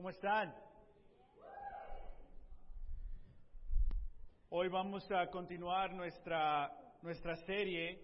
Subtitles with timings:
[0.00, 0.54] ¿Cómo están?
[4.48, 8.02] Hoy vamos a continuar nuestra, nuestra serie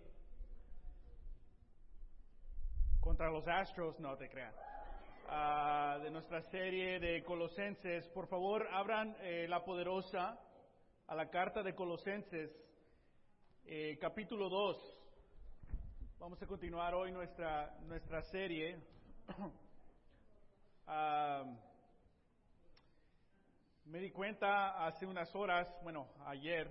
[3.01, 4.53] contra los Astros, no te crean,
[5.31, 8.07] ah, de nuestra serie de Colosenses.
[8.09, 10.39] Por favor, abran eh, la poderosa
[11.07, 12.55] a la carta de Colosenses,
[13.65, 15.01] eh, capítulo 2.
[16.19, 18.79] Vamos a continuar hoy nuestra, nuestra serie.
[20.89, 21.43] Ah,
[23.87, 26.69] me di cuenta hace unas horas, bueno, ayer,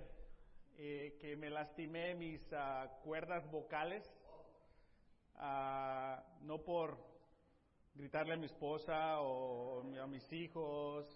[0.76, 4.04] eh, que me lastimé mis ah, cuerdas vocales,
[5.36, 6.98] ah, no por
[7.94, 11.06] gritarle a mi esposa o a mis hijos,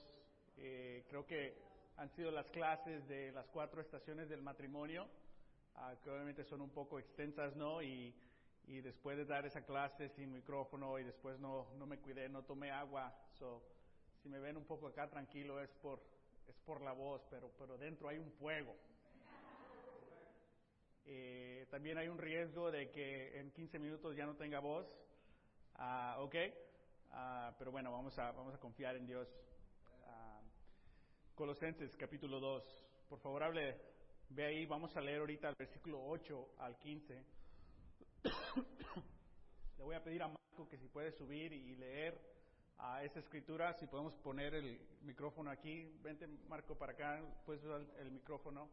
[0.57, 1.59] eh, creo que
[1.97, 5.07] han sido las clases de las cuatro estaciones del matrimonio,
[6.03, 7.81] que obviamente son un poco extensas, ¿no?
[7.81, 8.15] Y
[8.67, 12.45] y después de dar esa clase sin micrófono y después no, no me cuidé, no
[12.45, 13.13] tomé agua.
[13.39, 13.63] So,
[14.23, 16.01] si me ven un poco acá tranquilo es por,
[16.47, 18.77] es por la voz, pero, pero dentro hay un fuego.
[21.07, 24.87] Eh, también hay un riesgo de que en 15 minutos ya no tenga voz.
[25.75, 26.35] Ah, ok,
[27.13, 29.29] ah, pero bueno, vamos a, vamos a confiar en Dios.
[30.07, 30.43] Ah,
[31.35, 32.87] Colosenses capítulo 2.
[33.09, 33.81] Por favor, hable,
[34.29, 37.25] ve ahí, vamos a leer ahorita el versículo 8 al 15.
[39.79, 42.40] Le voy a pedir a Marco que si puede subir y leer
[42.83, 45.85] a esa escritura, si podemos poner el micrófono aquí.
[46.03, 48.71] Vente, Marco, para acá, puedes usar el micrófono.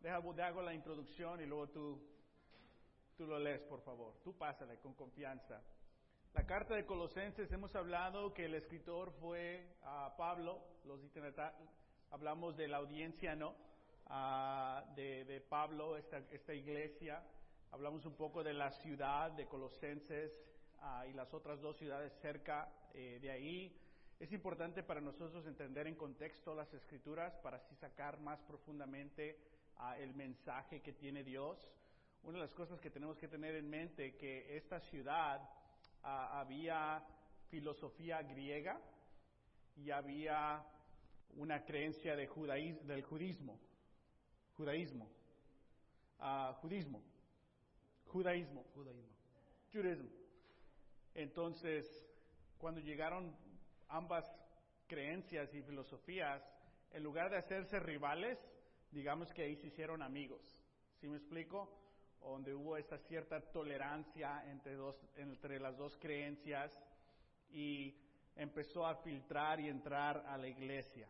[0.00, 2.02] Deja, te hago la introducción y luego tú,
[3.16, 4.14] tú lo lees, por favor.
[4.22, 5.62] Tú pásale con confianza.
[6.32, 11.00] La carta de Colosenses, hemos hablado que el escritor fue a Pablo, los
[12.10, 13.56] hablamos de la audiencia, ¿no?
[14.06, 17.22] Ah, de, de, Pablo, esta, esta iglesia.
[17.72, 20.32] Hablamos un poco de la ciudad de Colosenses
[20.80, 23.76] ah, y las otras dos ciudades cerca eh, de ahí.
[24.18, 29.38] Es importante para nosotros entender en contexto las escrituras para así sacar más profundamente
[29.76, 31.58] ah, el mensaje que tiene Dios.
[32.22, 35.40] Una de las cosas que tenemos que tener en mente que esta ciudad
[36.02, 37.02] ah, había
[37.48, 38.80] filosofía griega
[39.76, 40.64] y había
[41.36, 43.58] una creencia de del judaísmo,
[44.56, 45.08] judaísmo,
[46.60, 47.02] judismo
[48.12, 48.64] Judaísmo.
[48.74, 49.10] Judaísmo.
[49.72, 50.19] Judaísmo.
[51.14, 51.86] Entonces,
[52.58, 53.36] cuando llegaron
[53.88, 54.24] ambas
[54.86, 56.42] creencias y filosofías,
[56.92, 58.38] en lugar de hacerse rivales,
[58.90, 60.42] digamos que ahí se hicieron amigos.
[61.00, 61.76] ¿Sí me explico?
[62.20, 66.70] Donde hubo esa cierta tolerancia entre, dos, entre las dos creencias
[67.50, 67.96] y
[68.36, 71.08] empezó a filtrar y entrar a la iglesia,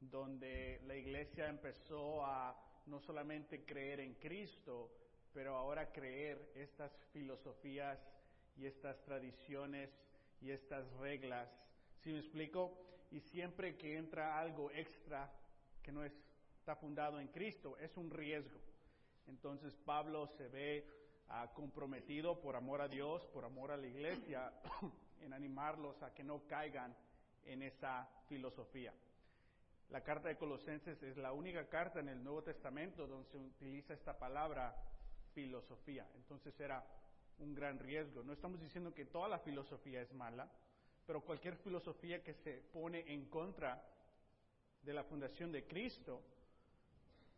[0.00, 2.56] donde la iglesia empezó a
[2.86, 4.90] no solamente creer en Cristo,
[5.32, 7.98] pero ahora creer estas filosofías
[8.56, 9.90] y estas tradiciones
[10.40, 11.48] y estas reglas.
[12.02, 12.78] ¿Sí me explico?
[13.10, 15.30] Y siempre que entra algo extra
[15.82, 18.60] que no está fundado en Cristo, es un riesgo.
[19.26, 20.86] Entonces Pablo se ve
[21.28, 24.52] ah, comprometido por amor a Dios, por amor a la iglesia,
[25.20, 26.94] en animarlos a que no caigan
[27.44, 28.92] en esa filosofía.
[29.90, 33.94] La carta de Colosenses es la única carta en el Nuevo Testamento donde se utiliza
[33.94, 34.74] esta palabra
[35.34, 36.06] filosofía.
[36.16, 36.84] Entonces era
[37.38, 38.22] un gran riesgo.
[38.22, 40.50] No estamos diciendo que toda la filosofía es mala,
[41.06, 43.82] pero cualquier filosofía que se pone en contra
[44.82, 46.22] de la fundación de Cristo,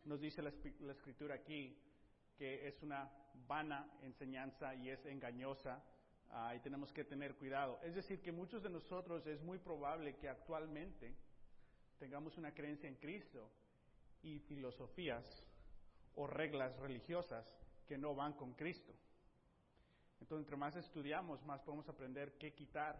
[0.05, 0.49] nos dice la,
[0.91, 1.77] escritura aquí
[2.37, 3.09] que es una
[3.47, 5.83] vana enseñanza y es engañosa
[6.55, 7.79] y tenemos que tener cuidado.
[7.83, 11.15] Es decir, que muchos de nosotros es muy probable que actualmente
[11.99, 13.49] tengamos una creencia en Cristo
[14.21, 15.25] y filosofías
[16.15, 17.45] o reglas religiosas
[17.87, 18.93] que no van con Cristo.
[20.19, 22.99] Entonces, entre más estudiamos, más podemos aprender qué quitar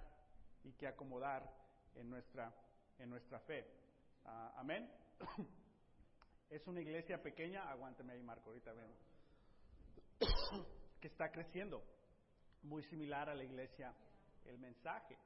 [0.63, 1.49] y qué acomodar
[1.95, 2.53] en nuestra,
[2.99, 3.65] en nuestra fe.
[4.25, 4.89] Ah, amén.
[6.49, 8.97] es una iglesia pequeña, aguánteme ahí, Marco, ahorita vemos,
[11.01, 11.83] que está creciendo,
[12.63, 13.93] muy similar a la iglesia.
[14.45, 15.17] El mensaje.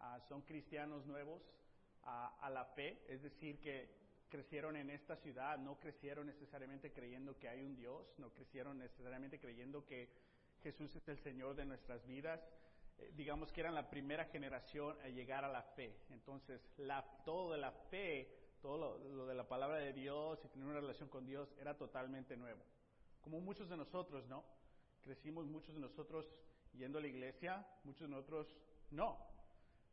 [0.00, 1.42] Ah, son cristianos nuevos
[2.04, 5.58] ah, a la fe, es decir, que crecieron en esta ciudad.
[5.58, 10.08] No crecieron necesariamente creyendo que hay un Dios, no crecieron necesariamente creyendo que
[10.62, 12.40] Jesús es el Señor de nuestras vidas.
[12.98, 15.96] Eh, digamos que eran la primera generación a llegar a la fe.
[16.10, 18.28] Entonces, la, todo de la fe,
[18.60, 22.36] todo lo, de la palabra de Dios y tener una relación con Dios era totalmente
[22.36, 22.62] nuevo.
[23.20, 24.44] Como muchos de nosotros, ¿no?
[25.02, 26.32] Crecimos muchos de nosotros
[26.74, 28.54] yendo a la iglesia, muchos de nosotros
[28.90, 29.18] no.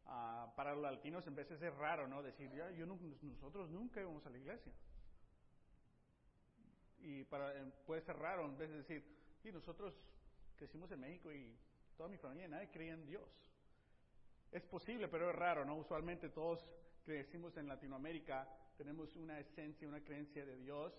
[0.06, 2.22] Ah, para los latinos en vez de ser raro, ¿no?
[2.24, 4.74] Decir, ya, yo nosotros nunca íbamos a la iglesia.
[7.02, 9.04] Y para, eh, puede ser raro en vez de decir,
[9.44, 9.94] y nosotros
[10.60, 11.58] crecimos en México y
[11.96, 13.30] toda mi familia, nadie creía en Dios.
[14.52, 15.78] Es posible, pero es raro, ¿no?
[15.78, 16.68] Usualmente todos
[17.06, 18.48] crecimos en Latinoamérica,
[18.78, 20.94] tenemos una esencia, una creencia de Dios.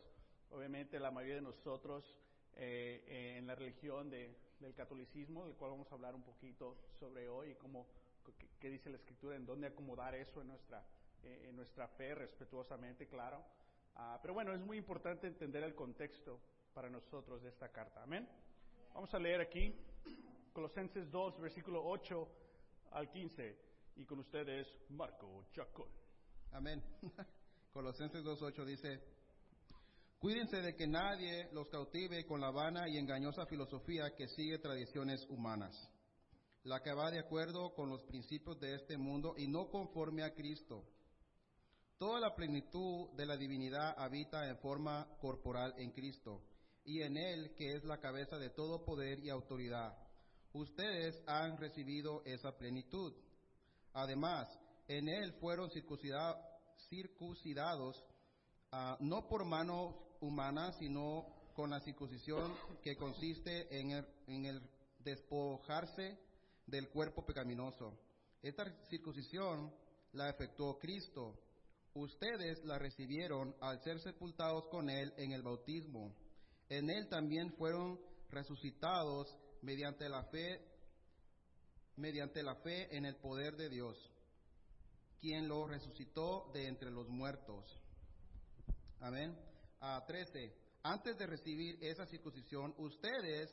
[0.50, 2.16] Obviamente la mayoría de nosotros
[2.56, 7.28] eh, en la religión de, del catolicismo, del cual vamos a hablar un poquito sobre
[7.28, 7.86] hoy y cómo,
[8.58, 10.82] qué, dice la escritura, en dónde acomodar eso en nuestra,
[11.22, 13.44] eh, en nuestra fe, respetuosamente, claro.
[13.94, 16.40] Ah, pero bueno, es muy importante entender el contexto
[16.72, 18.02] para nosotros de esta carta.
[18.02, 18.26] Amén.
[18.94, 19.74] Vamos a leer aquí
[20.52, 22.28] Colosenses 2, versículo 8
[22.92, 23.56] al 15.
[23.96, 25.88] Y con ustedes, Marco Chacón.
[26.52, 26.82] Amén.
[27.72, 29.00] Colosenses 2.8 dice,
[30.18, 35.24] Cuídense de que nadie los cautive con la vana y engañosa filosofía que sigue tradiciones
[35.30, 35.74] humanas,
[36.64, 40.34] la que va de acuerdo con los principios de este mundo y no conforme a
[40.34, 40.84] Cristo.
[41.96, 46.49] Toda la plenitud de la divinidad habita en forma corporal en Cristo
[46.84, 49.96] y en Él que es la cabeza de todo poder y autoridad.
[50.52, 53.14] Ustedes han recibido esa plenitud.
[53.92, 54.48] Además,
[54.88, 58.04] en Él fueron circuncidados
[58.72, 64.62] Ah, no por mano humana, sino con la circuncisión que consiste en en el
[65.00, 66.16] despojarse
[66.66, 67.98] del cuerpo pecaminoso.
[68.40, 69.74] Esta circuncisión
[70.12, 71.34] la efectuó Cristo.
[71.94, 76.14] Ustedes la recibieron al ser sepultados con Él en el bautismo.
[76.70, 78.00] En Él también fueron
[78.30, 80.66] resucitados mediante la fe,
[81.96, 84.10] mediante la fe en el poder de Dios,
[85.20, 87.80] quien lo resucitó de entre los muertos
[89.02, 89.34] Amén.
[89.80, 90.54] A 13.
[90.82, 93.50] Antes de recibir esa circuncisión, ustedes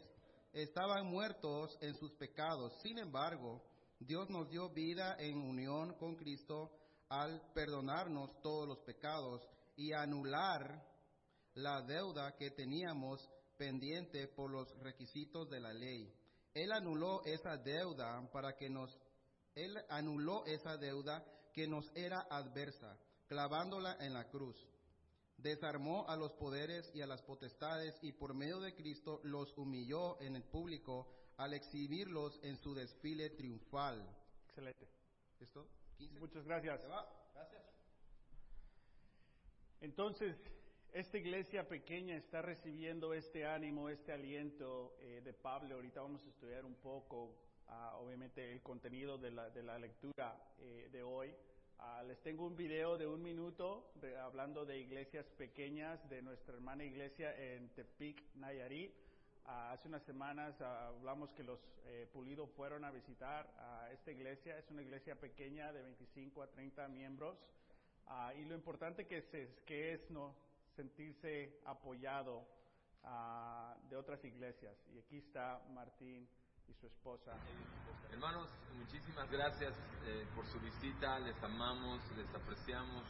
[0.51, 2.77] estaban muertos en sus pecados.
[2.81, 3.63] Sin embargo,
[3.97, 6.69] Dios nos dio vida en unión con Cristo
[7.07, 9.41] al perdonarnos todos los pecados
[9.77, 10.85] y anular
[11.57, 16.11] la deuda que teníamos pendiente por los requisitos de la ley.
[16.53, 18.97] Él anuló esa deuda para que nos
[19.55, 24.55] él anuló esa deuda que nos era adversa, clavándola en la cruz
[25.37, 30.19] desarmó a los poderes y a las potestades y por medio de Cristo los humilló
[30.21, 31.07] en el público
[31.37, 34.03] al exhibirlos en su desfile triunfal.
[34.47, 34.87] Excelente.
[35.39, 35.67] ¿Esto?
[36.19, 36.81] Muchas gracias.
[37.33, 37.63] Gracias.
[39.79, 40.35] Entonces,
[40.99, 45.75] esta iglesia pequeña está recibiendo este ánimo, este aliento eh, de Pablo.
[45.75, 47.35] Ahorita vamos a estudiar un poco,
[47.67, 51.31] ah, obviamente, el contenido de la, de la lectura eh, de hoy.
[51.77, 53.91] Ah, les tengo un video de un minuto
[54.23, 58.91] hablando de iglesias pequeñas de nuestra hermana iglesia en Tepic, Nayarit.
[59.45, 64.57] Ah, hace unas semanas hablamos que los eh, Pulido fueron a visitar a esta iglesia.
[64.57, 67.37] Es una iglesia pequeña de 25 a 30 miembros.
[68.35, 69.25] y lo importante que es,
[69.63, 70.46] que es no
[70.77, 72.47] sentirse apoyado
[73.89, 74.75] de otras iglesias.
[74.93, 76.27] Y aquí está Martín
[76.67, 77.33] y su esposa.
[78.11, 79.73] Hermanos, muchísimas gracias
[80.05, 83.03] eh, por su visita, les amamos, les apreciamos.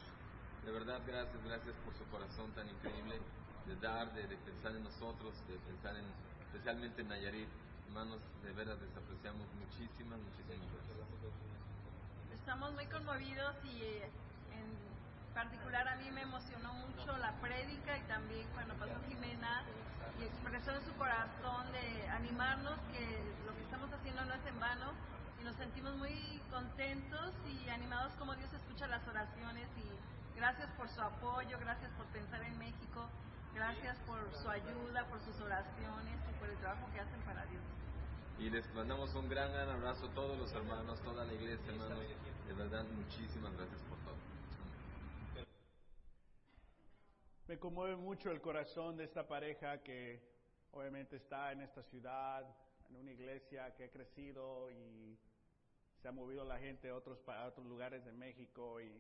[0.63, 3.19] De verdad, gracias, gracias por su corazón tan increíble
[3.65, 6.05] de dar, de, pensar en nosotros, de pensar en,
[6.45, 7.49] especialmente en Nayarit.
[7.87, 10.97] Hermanos, de verdad les apreciamos muchísimas, muchísimas gracias.
[12.33, 14.26] Estamos muy conmovidos y
[15.37, 19.61] particular a mí me emocionó mucho la prédica y también cuando pasó Jimena
[20.19, 23.05] y expresó en su corazón de animarnos que
[23.45, 24.93] lo que estamos haciendo no es en vano
[25.39, 29.85] y nos sentimos muy contentos y animados como Dios escucha las oraciones y
[30.35, 33.05] gracias por su apoyo, gracias por pensar en México,
[33.53, 37.61] gracias por su ayuda, por sus oraciones y por el trabajo que hacen para Dios.
[38.39, 41.99] Y les mandamos un gran, gran abrazo a todos los hermanos, toda la iglesia, hermanos.
[42.47, 44.17] De verdad, muchísimas gracias por todo.
[47.47, 50.19] Me conmueve mucho el corazón de esta pareja que
[50.73, 52.45] obviamente está en esta ciudad,
[52.89, 55.17] en una iglesia que ha crecido y
[56.01, 58.91] se ha movido la gente a otros, otros lugares de México y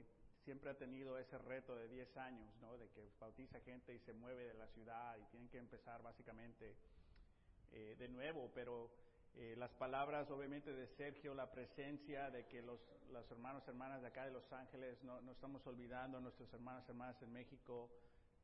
[0.45, 2.77] siempre ha tenido ese reto de 10 años, ¿no?
[2.77, 6.73] De que bautiza gente y se mueve de la ciudad y tienen que empezar básicamente
[7.73, 8.89] eh, de nuevo, pero
[9.35, 12.79] eh, las palabras obviamente de Sergio, la presencia de que los,
[13.29, 17.33] hermanos hermanas de acá de Los Ángeles, no, estamos olvidando a nuestros hermanos hermanas en
[17.33, 17.89] México,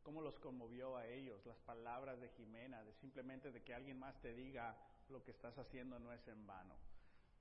[0.03, 4.19] cómo los conmovió a ellos, las palabras de Jimena, de simplemente de que alguien más
[4.22, 4.75] te diga
[5.10, 6.75] lo que estás haciendo no es en vano.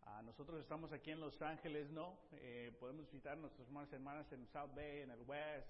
[0.04, 2.18] Ah, nosotros estamos aquí en Los Ángeles, ¿no?
[2.32, 5.68] Eh, podemos visitar a nuestros hermanos y hermanas en South Bay, en el West.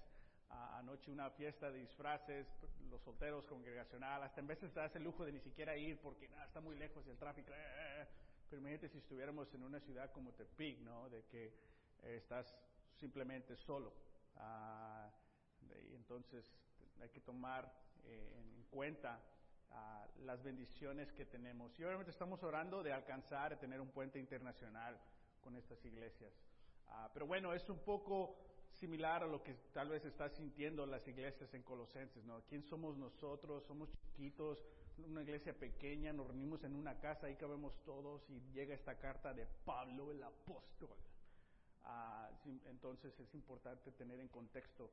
[0.49, 2.47] anoche una fiesta de disfraces,
[2.89, 4.23] los solteros congregacional.
[4.23, 6.75] Hasta en veces te das el lujo de ni siquiera ir porque nada, está muy
[6.75, 7.51] lejos del tráfico.
[7.51, 8.07] Eh, eh,
[8.49, 11.09] pero imagínate si estuviéramos en una ciudad como Tepic, ¿no?
[11.09, 11.53] De que
[12.03, 12.53] estás
[12.99, 13.93] simplemente solo.
[14.35, 15.09] Ah,
[15.89, 16.45] y entonces
[17.03, 17.71] hay que tomar
[18.05, 19.19] eh, en cuenta
[19.71, 21.77] ah, las bendiciones que tenemos.
[21.79, 24.97] Y obviamente estamos orando de alcanzar, de tener un puente internacional
[25.41, 26.33] con estas iglesias.
[26.87, 28.37] Ah, pero bueno, es un poco
[28.71, 32.41] similar a lo que tal vez está sintiendo las iglesias en Colosenses, ¿no?
[32.47, 33.63] ¿Quién somos nosotros?
[33.65, 34.59] Somos chiquitos,
[34.97, 39.33] una iglesia pequeña, nos reunimos en una casa, ahí cabemos todos y llega esta carta
[39.33, 40.97] de Pablo el apóstol.
[41.85, 42.29] Ah,
[42.65, 44.89] entonces es importante tener en contexto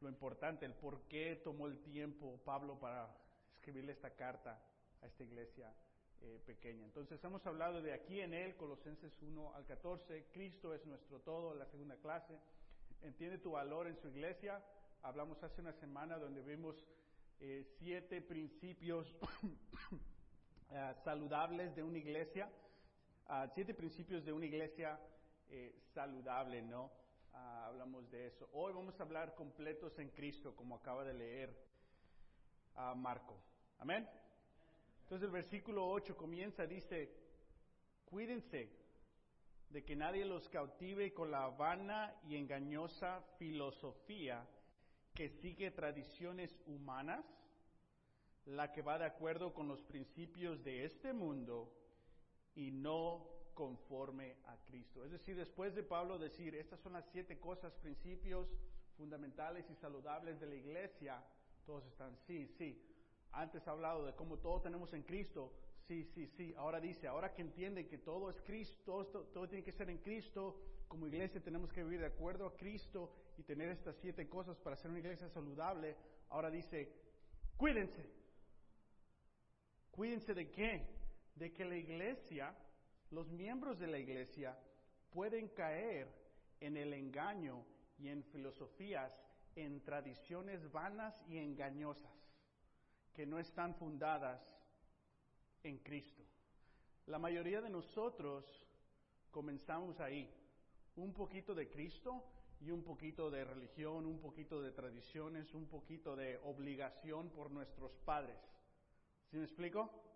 [0.00, 3.08] lo importante, el por qué tomó el tiempo Pablo para
[3.54, 4.60] escribirle esta carta
[5.02, 5.72] a esta iglesia
[6.20, 6.84] eh, pequeña.
[6.84, 11.54] Entonces hemos hablado de aquí en él, Colosenses 1 al 14, Cristo es nuestro todo,
[11.54, 12.38] la segunda clase.
[13.02, 14.62] Entiende tu valor en su iglesia.
[15.02, 16.76] Hablamos hace una semana donde vimos
[17.40, 19.94] eh, siete principios uh,
[21.04, 22.50] saludables de una iglesia,
[23.28, 24.98] uh, siete principios de una iglesia
[25.48, 26.90] eh, saludable, ¿no?
[27.38, 28.48] Uh, hablamos de eso.
[28.52, 31.54] Hoy vamos a hablar completos en Cristo, como acaba de leer
[32.96, 33.36] Marco.
[33.78, 34.08] Amén.
[35.02, 37.10] Entonces el versículo 8 comienza, dice,
[38.04, 38.70] cuídense
[39.70, 44.46] de que nadie los cautive con la vana y engañosa filosofía
[45.14, 47.24] que sigue tradiciones humanas,
[48.46, 51.72] la que va de acuerdo con los principios de este mundo
[52.54, 55.04] y no conforme a Cristo.
[55.04, 58.46] Es decir, después de Pablo decir, estas son las siete cosas, principios
[58.96, 61.20] fundamentales y saludables de la iglesia,
[61.66, 62.80] todos están, sí, sí.
[63.32, 65.52] Antes ha hablado de cómo todo tenemos en Cristo,
[65.88, 66.54] sí, sí, sí.
[66.56, 69.98] Ahora dice, ahora que entienden que todo es Cristo, todo, todo tiene que ser en
[69.98, 74.56] Cristo, como iglesia tenemos que vivir de acuerdo a Cristo y tener estas siete cosas
[74.58, 75.96] para ser una iglesia saludable,
[76.28, 76.92] ahora dice,
[77.56, 78.08] cuídense.
[79.90, 80.86] Cuídense de qué?
[81.34, 82.54] De que la iglesia,
[83.10, 84.58] los miembros de la iglesia,
[85.10, 86.08] pueden caer
[86.60, 87.64] en el engaño
[87.98, 89.12] y en filosofías,
[89.56, 92.12] en tradiciones vanas y engañosas,
[93.14, 94.40] que no están fundadas
[95.62, 96.22] en Cristo.
[97.06, 98.44] La mayoría de nosotros
[99.30, 100.30] comenzamos ahí,
[100.96, 102.24] un poquito de Cristo
[102.60, 107.92] y un poquito de religión, un poquito de tradiciones, un poquito de obligación por nuestros
[108.04, 108.38] padres.
[109.30, 110.07] ¿Sí me explico?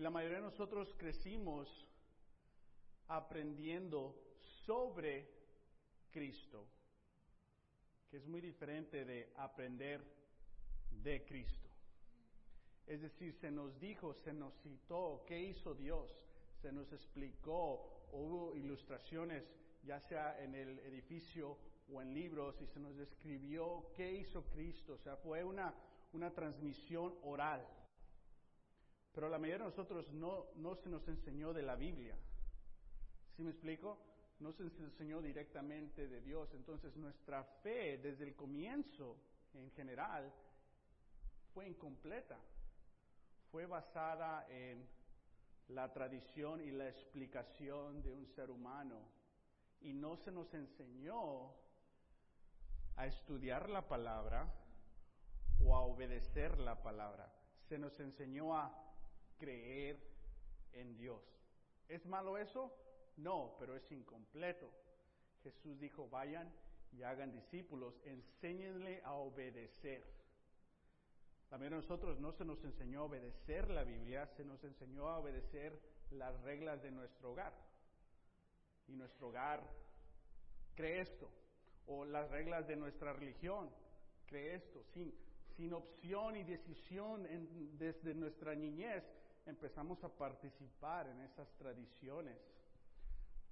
[0.00, 1.68] Y la mayoría de nosotros crecimos
[3.08, 4.16] aprendiendo
[4.64, 5.28] sobre
[6.10, 6.66] Cristo,
[8.08, 10.02] que es muy diferente de aprender
[10.90, 11.68] de Cristo.
[12.86, 16.10] Es decir, se nos dijo, se nos citó qué hizo Dios,
[16.62, 19.44] se nos explicó, hubo ilustraciones
[19.82, 21.58] ya sea en el edificio
[21.92, 24.94] o en libros, y se nos describió qué hizo Cristo.
[24.94, 25.74] O sea, fue una,
[26.14, 27.68] una transmisión oral.
[29.14, 32.16] Pero la mayoría de nosotros no, no se nos enseñó de la Biblia.
[33.36, 33.98] ¿Sí me explico?
[34.38, 36.48] No se nos enseñó directamente de Dios.
[36.54, 39.16] Entonces nuestra fe desde el comienzo,
[39.54, 40.32] en general,
[41.52, 42.38] fue incompleta.
[43.50, 44.88] Fue basada en
[45.68, 49.00] la tradición y la explicación de un ser humano
[49.80, 51.54] y no se nos enseñó
[52.96, 54.52] a estudiar la palabra
[55.64, 57.32] o a obedecer la palabra.
[57.68, 58.89] Se nos enseñó a
[59.40, 59.98] creer
[60.72, 61.22] en Dios.
[61.88, 62.72] ¿Es malo eso?
[63.16, 64.70] No, pero es incompleto.
[65.42, 66.52] Jesús dijo, vayan
[66.92, 70.04] y hagan discípulos, enséñenle a obedecer.
[71.48, 75.18] También a nosotros no se nos enseñó a obedecer la Biblia, se nos enseñó a
[75.18, 75.80] obedecer
[76.10, 77.52] las reglas de nuestro hogar
[78.86, 79.62] y nuestro hogar
[80.74, 81.30] cree esto,
[81.86, 83.70] o las reglas de nuestra religión
[84.26, 85.12] cree esto, sin,
[85.56, 87.26] sin opción y decisión
[87.78, 89.04] desde nuestra niñez
[89.50, 92.38] empezamos a participar en esas tradiciones.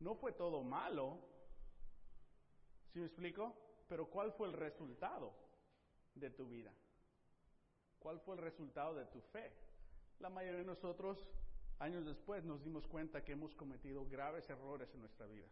[0.00, 1.18] No fue todo malo,
[2.92, 3.54] ¿sí me explico?
[3.88, 5.32] Pero ¿cuál fue el resultado
[6.14, 6.72] de tu vida?
[7.98, 9.52] ¿Cuál fue el resultado de tu fe?
[10.20, 11.18] La mayoría de nosotros
[11.78, 15.46] años después nos dimos cuenta que hemos cometido graves errores en nuestra vida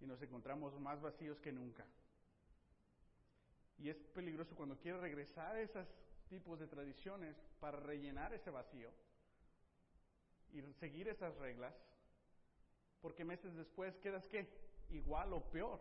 [0.00, 1.84] y nos encontramos más vacíos que nunca.
[3.78, 5.86] Y es peligroso cuando quieres regresar a esos
[6.28, 8.90] tipos de tradiciones para rellenar ese vacío
[10.54, 11.74] y seguir esas reglas,
[13.00, 14.48] porque meses después quedas qué?
[14.90, 15.80] Igual o peor.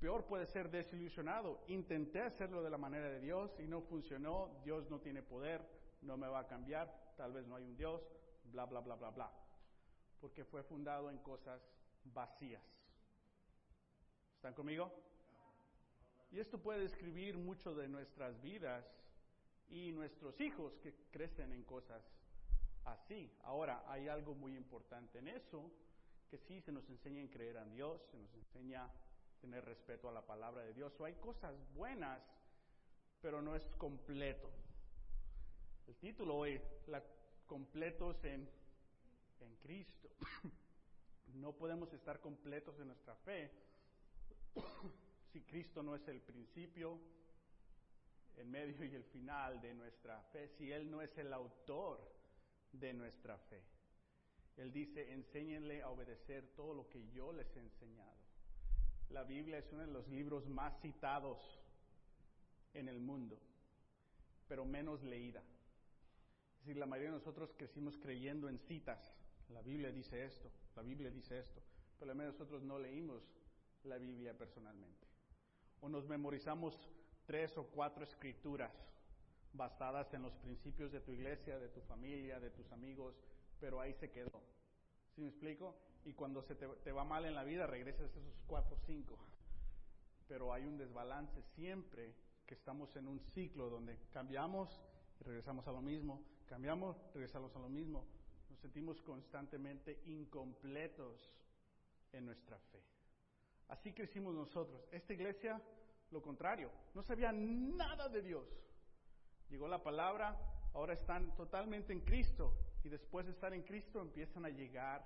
[0.00, 1.62] Peor puede ser desilusionado.
[1.68, 4.60] Intenté hacerlo de la manera de Dios y no funcionó.
[4.64, 5.60] Dios no tiene poder,
[6.00, 7.12] no me va a cambiar.
[7.16, 8.00] Tal vez no hay un Dios,
[8.44, 9.30] bla, bla, bla, bla, bla.
[10.20, 11.60] Porque fue fundado en cosas
[12.04, 12.62] vacías.
[14.36, 14.90] ¿Están conmigo?
[16.30, 18.86] Y esto puede describir mucho de nuestras vidas
[19.68, 22.02] y nuestros hijos que crecen en cosas
[22.84, 23.32] así.
[23.42, 25.70] Ahora, hay algo muy importante en eso,
[26.30, 28.88] que sí se nos enseña en creer en Dios, se nos enseña
[29.40, 30.92] tener respeto a la palabra de Dios.
[31.00, 32.20] O hay cosas buenas,
[33.20, 34.50] pero no es completo.
[35.86, 37.02] El título hoy, la
[37.46, 38.48] completos en,
[39.40, 40.08] en Cristo.
[41.34, 43.52] No podemos estar completos en nuestra fe
[45.46, 46.98] Cristo no es el principio,
[48.36, 52.00] el medio y el final de nuestra fe, si Él no es el autor
[52.72, 53.62] de nuestra fe.
[54.56, 58.20] Él dice, enséñenle a obedecer todo lo que yo les he enseñado.
[59.10, 61.38] La Biblia es uno de los libros más citados
[62.74, 63.38] en el mundo,
[64.48, 65.40] pero menos leída.
[65.40, 69.14] Es decir, la mayoría de nosotros crecimos creyendo en citas.
[69.48, 71.60] La Biblia dice esto, la Biblia dice esto,
[71.98, 73.22] pero la mayoría de nosotros no leímos
[73.84, 75.06] la Biblia personalmente.
[75.80, 76.78] O nos memorizamos
[77.24, 78.72] tres o cuatro escrituras
[79.52, 83.14] basadas en los principios de tu iglesia, de tu familia, de tus amigos,
[83.58, 84.42] pero ahí se quedó.
[85.14, 85.76] ¿Sí me explico?
[86.04, 89.18] Y cuando se te, va mal en la vida, regresas a esos cuatro o cinco.
[90.28, 92.14] Pero hay un desbalance siempre
[92.46, 94.80] que estamos en un ciclo donde cambiamos
[95.20, 98.06] y regresamos a lo mismo, cambiamos, regresamos a lo mismo.
[98.48, 101.30] Nos sentimos constantemente incompletos
[102.12, 102.82] en nuestra fe.
[103.68, 104.82] Así crecimos nosotros.
[104.90, 105.60] Esta iglesia,
[106.10, 108.48] lo contrario, no sabía nada de Dios.
[109.50, 110.38] Llegó la palabra,
[110.74, 115.04] ahora están totalmente en Cristo y después de estar en Cristo empiezan a llegar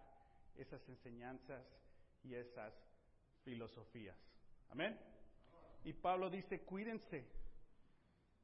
[0.54, 1.64] esas enseñanzas
[2.22, 2.74] y esas
[3.42, 4.16] filosofías.
[4.68, 4.98] Amén.
[5.82, 7.26] Y Pablo dice, cuídense,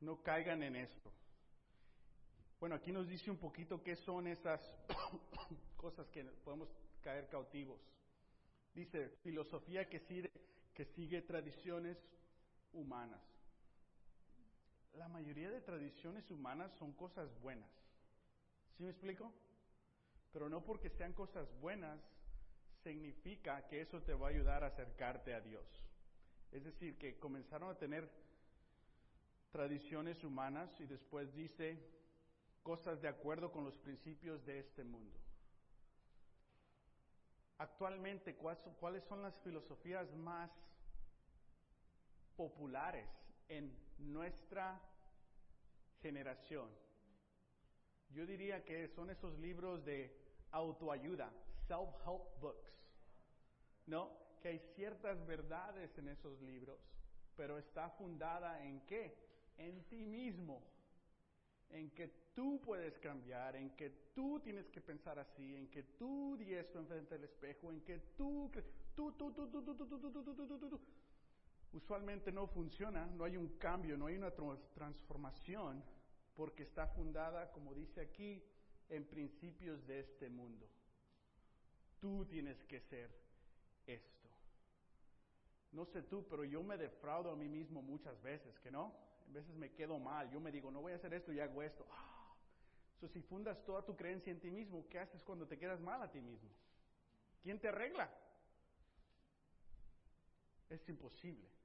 [0.00, 1.12] no caigan en esto.
[2.58, 4.60] Bueno, aquí nos dice un poquito qué son esas
[5.76, 6.68] cosas que podemos
[7.02, 7.80] caer cautivos.
[8.74, 10.30] Dice, filosofía que sigue,
[10.74, 11.98] que sigue tradiciones
[12.72, 13.20] humanas.
[14.94, 17.70] La mayoría de tradiciones humanas son cosas buenas.
[18.76, 19.32] ¿Sí me explico?
[20.32, 22.00] Pero no porque sean cosas buenas
[22.82, 25.66] significa que eso te va a ayudar a acercarte a Dios.
[26.50, 28.10] Es decir, que comenzaron a tener
[29.52, 31.78] tradiciones humanas y después dice
[32.62, 35.18] cosas de acuerdo con los principios de este mundo.
[37.58, 40.50] Actualmente, ¿cuáles son las filosofías más
[42.36, 43.06] populares
[43.48, 44.80] en nuestra
[46.02, 46.68] generación?
[48.10, 50.10] Yo diría que son esos libros de
[50.50, 51.30] autoayuda,
[51.68, 52.72] self-help books.
[53.86, 54.10] ¿No?
[54.42, 56.78] Que hay ciertas verdades en esos libros,
[57.36, 59.16] pero está fundada en qué?
[59.58, 60.62] En ti mismo.
[61.70, 66.36] En que tú puedes cambiar, en que tú tienes que pensar así, en que tú
[66.36, 68.50] di esto enfrente del espejo, en que tú,
[68.96, 70.80] tú, tú, tú, tú, tú, tú, tú, tú, tú, tú, tú, tú.
[71.72, 74.32] Usualmente no funciona, no hay un cambio, no hay una
[74.74, 75.82] transformación
[76.34, 78.42] porque está fundada, como dice aquí,
[78.88, 80.68] en principios de este mundo.
[82.00, 83.10] Tú tienes que ser
[83.86, 84.28] esto.
[85.72, 88.92] No sé tú, pero yo me defraudo a mí mismo muchas veces, ¿que no?
[89.28, 91.62] A veces me quedo mal, yo me digo, no voy a hacer esto y hago
[91.62, 91.86] esto.
[91.92, 92.34] Ah.
[93.12, 96.10] si fundas toda tu creencia en ti mismo, ¿qué haces cuando te quedas mal a
[96.10, 96.50] ti mismo?
[97.42, 98.10] ¿Quién te arregla?
[100.68, 101.59] Es imposible.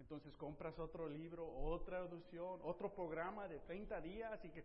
[0.00, 4.64] Entonces compras otro libro, otra edición, otro programa de 30 días y que...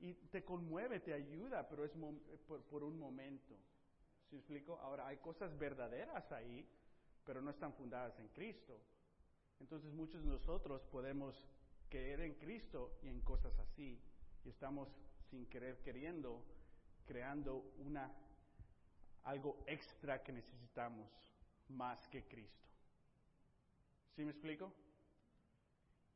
[0.00, 1.92] Y te conmueve, te ayuda, pero es
[2.70, 3.54] por, un momento.
[4.30, 4.78] ¿Sí explico?
[4.78, 6.68] Ahora, hay cosas verdaderas ahí,
[7.24, 8.80] pero no están fundadas en Cristo.
[9.60, 11.44] Entonces muchos de nosotros podemos
[11.88, 14.00] creer en Cristo y en cosas así.
[14.44, 14.88] Y estamos
[15.30, 16.44] sin querer queriendo
[17.08, 18.12] creando una
[19.24, 21.10] algo extra que necesitamos
[21.68, 22.67] más que Cristo.
[24.18, 24.72] ¿Sí me explico?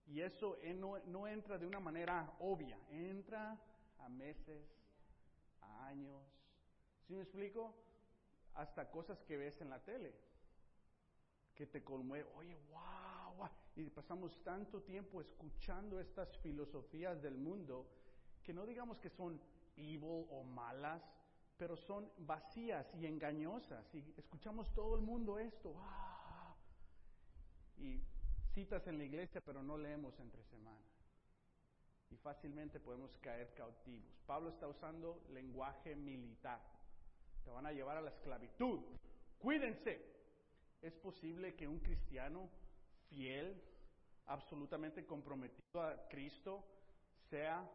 [0.08, 3.56] Y eso eh, no, no entra de una manera obvia, entra
[4.00, 4.66] a meses,
[5.60, 6.20] a años.
[7.06, 7.72] ¿Sí me explico?
[8.54, 10.12] Hasta cosas que ves en la tele,
[11.54, 17.86] que te conmueve, oye, wow, wow, y pasamos tanto tiempo escuchando estas filosofías del mundo
[18.42, 19.40] que no digamos que son
[19.76, 21.00] evil o malas,
[21.56, 23.94] pero son vacías y engañosas.
[23.94, 26.01] Y escuchamos todo el mundo esto, wow
[27.78, 28.02] y
[28.54, 30.80] citas en la iglesia, pero no leemos entre semana.
[32.10, 34.12] Y fácilmente podemos caer cautivos.
[34.26, 36.60] Pablo está usando lenguaje militar.
[37.44, 38.80] Te van a llevar a la esclavitud.
[39.38, 40.12] Cuídense.
[40.82, 42.50] Es posible que un cristiano
[43.08, 43.62] fiel,
[44.26, 46.64] absolutamente comprometido a Cristo,
[47.30, 47.68] sea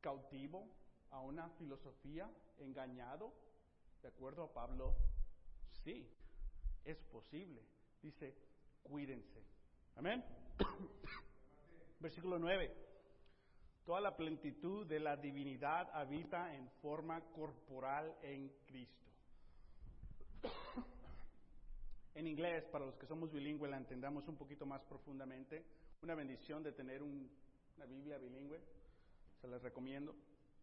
[0.00, 0.66] cautivo
[1.10, 3.32] a una filosofía, engañado.
[4.02, 4.96] De acuerdo a Pablo,
[5.84, 6.08] sí,
[6.84, 7.62] es posible.
[8.02, 8.34] Dice,
[8.82, 9.42] cuídense.
[9.96, 10.24] Amén.
[12.00, 12.74] Versículo 9.
[13.84, 19.10] Toda la plenitud de la divinidad habita en forma corporal en Cristo.
[22.14, 25.64] en inglés, para los que somos bilingües, la entendamos un poquito más profundamente.
[26.02, 28.60] Una bendición de tener una Biblia bilingüe.
[29.40, 30.14] Se les recomiendo.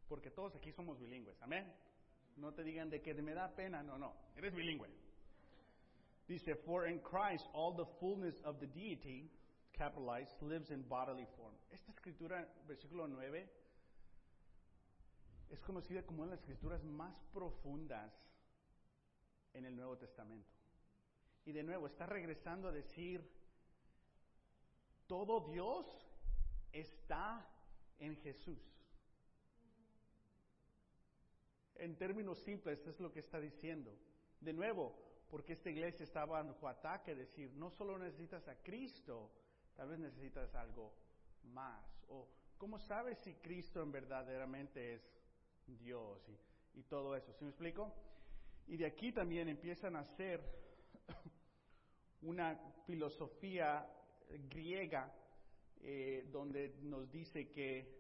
[0.08, 1.42] Porque todos aquí somos bilingües.
[1.42, 1.72] Amén.
[2.38, 3.84] No te digan de que me da pena.
[3.84, 4.14] No, no.
[4.36, 4.90] Eres bilingüe.
[6.28, 9.32] Dice, for in Christ all the fullness of the deity,
[9.72, 11.54] capitalized, lives in bodily form.
[11.72, 13.48] Esta escritura, versículo 9,
[15.50, 18.12] es conocida como una de las escrituras más profundas
[19.54, 20.52] en el Nuevo Testamento.
[21.46, 23.24] Y de nuevo, está regresando a decir,
[25.08, 25.86] todo Dios
[26.74, 27.48] está
[28.00, 28.60] en Jesús.
[31.76, 33.98] En términos simples, es lo que está diciendo.
[34.42, 39.32] De nuevo, porque esta iglesia estaba bajo ataque, decir, no solo necesitas a Cristo,
[39.76, 40.94] tal vez necesitas algo
[41.44, 41.86] más.
[42.10, 45.02] O, ¿cómo sabes si Cristo en verdaderamente es
[45.66, 47.34] Dios y, y todo eso?
[47.34, 47.94] ¿Sí me explico?
[48.68, 50.42] Y de aquí también empiezan a hacer
[52.22, 53.88] una filosofía
[54.50, 55.14] griega
[55.82, 57.96] eh, donde nos dice que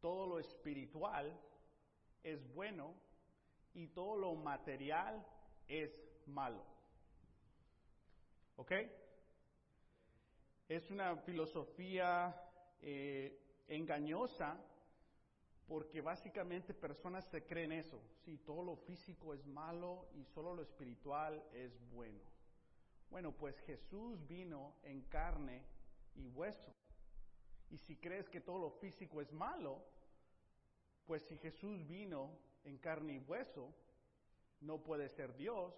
[0.00, 1.36] todo lo espiritual
[2.22, 2.94] es bueno
[3.74, 5.26] y todo lo material
[5.68, 5.92] es
[6.26, 6.64] malo.
[8.56, 8.72] ¿Ok?
[10.68, 12.34] Es una filosofía
[12.80, 14.58] eh, engañosa
[15.66, 18.02] porque básicamente personas se creen eso.
[18.24, 22.20] Si todo lo físico es malo y solo lo espiritual es bueno.
[23.10, 25.62] Bueno, pues Jesús vino en carne
[26.14, 26.74] y hueso.
[27.70, 29.82] Y si crees que todo lo físico es malo,
[31.06, 33.74] pues si Jesús vino en carne y hueso,
[34.60, 35.74] no puede ser Dios,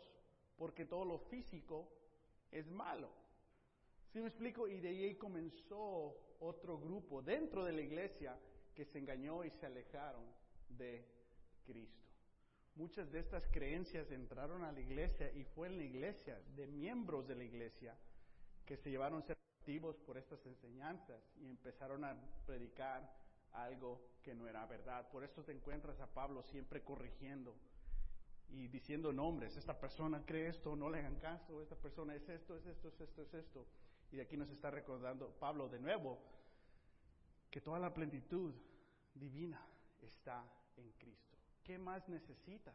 [0.57, 1.89] porque todo lo físico
[2.51, 3.11] es malo.
[4.13, 4.69] ¿Sí me explico?
[4.69, 8.39] Y de ahí comenzó otro grupo dentro de la iglesia
[8.75, 10.25] que se engañó y se alejaron
[10.69, 11.05] de
[11.65, 12.01] Cristo.
[12.75, 17.27] Muchas de estas creencias entraron a la iglesia y fue en la iglesia, de miembros
[17.27, 17.97] de la iglesia,
[18.65, 22.17] que se llevaron ser activos por estas enseñanzas y empezaron a
[22.47, 23.13] predicar
[23.53, 25.11] algo que no era verdad.
[25.11, 27.55] Por eso te encuentras a Pablo siempre corrigiendo
[28.53, 29.57] y diciendo nombres.
[29.57, 31.63] Esta persona cree esto, no le hagan caso.
[31.63, 33.67] Esta persona es esto, es esto, es esto, es esto.
[34.13, 36.19] Y aquí nos está recordando Pablo de nuevo
[37.51, 38.55] que toda la plenitud
[39.15, 39.65] divina
[40.01, 40.45] está
[40.77, 41.37] en Cristo.
[41.63, 42.75] ¿Qué más necesitas?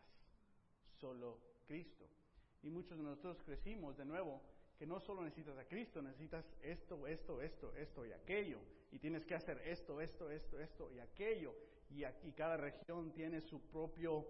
[0.99, 2.05] Solo Cristo.
[2.63, 4.41] Y muchos de nosotros crecimos de nuevo
[4.77, 8.59] que no solo necesitas a Cristo, necesitas esto, esto, esto, esto y aquello.
[8.91, 11.53] Y tienes que hacer esto, esto, esto, esto y aquello.
[11.89, 14.25] Y aquí cada región tiene su propio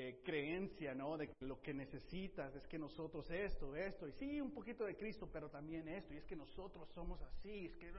[0.00, 1.18] eh, creencia, ¿no?
[1.18, 4.96] De que lo que necesitas es que nosotros esto, esto, y sí, un poquito de
[4.96, 7.92] Cristo, pero también esto, y es que nosotros somos así, es que...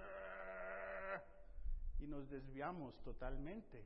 [2.00, 3.84] Y nos desviamos totalmente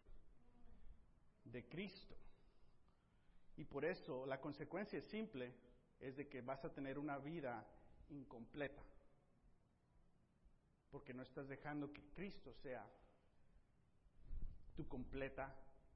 [1.44, 2.16] de Cristo.
[3.58, 5.52] Y por eso la consecuencia simple
[6.00, 7.66] es de que vas a tener una vida
[8.10, 8.84] incompleta,
[10.92, 12.88] porque no estás dejando que Cristo sea
[14.76, 15.52] tu completa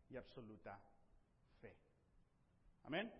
[0.09, 0.81] y absoluta
[2.87, 3.11] Amén.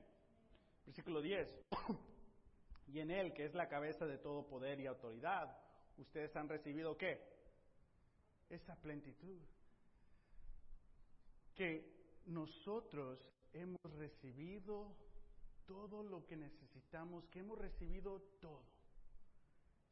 [0.85, 1.65] Versículo 10.
[2.87, 5.57] y en Él, que es la cabeza de todo poder y autoridad,
[5.97, 7.21] ustedes han recibido qué?
[8.47, 9.41] Esa plenitud.
[11.53, 13.19] Que nosotros
[13.51, 14.95] hemos recibido
[15.65, 18.63] todo lo que necesitamos, que hemos recibido todo.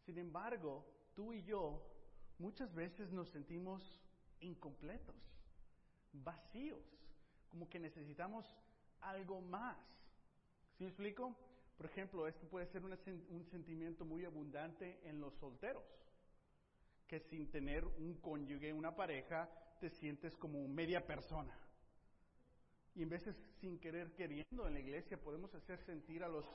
[0.06, 0.86] Sin embargo,
[1.16, 1.86] tú y yo
[2.38, 4.02] muchas veces nos sentimos
[4.40, 5.18] incompletos,
[6.14, 6.86] vacíos,
[7.50, 8.56] como que necesitamos
[9.10, 9.78] algo más.
[10.78, 11.36] ¿Sí explico?
[11.78, 15.84] Por ejemplo, esto puede ser un sentimiento muy abundante en los solteros,
[17.08, 21.56] que sin tener un cónyuge, una pareja, te sientes como media persona.
[22.96, 26.46] Y en veces sin querer queriendo en la iglesia podemos hacer sentir a los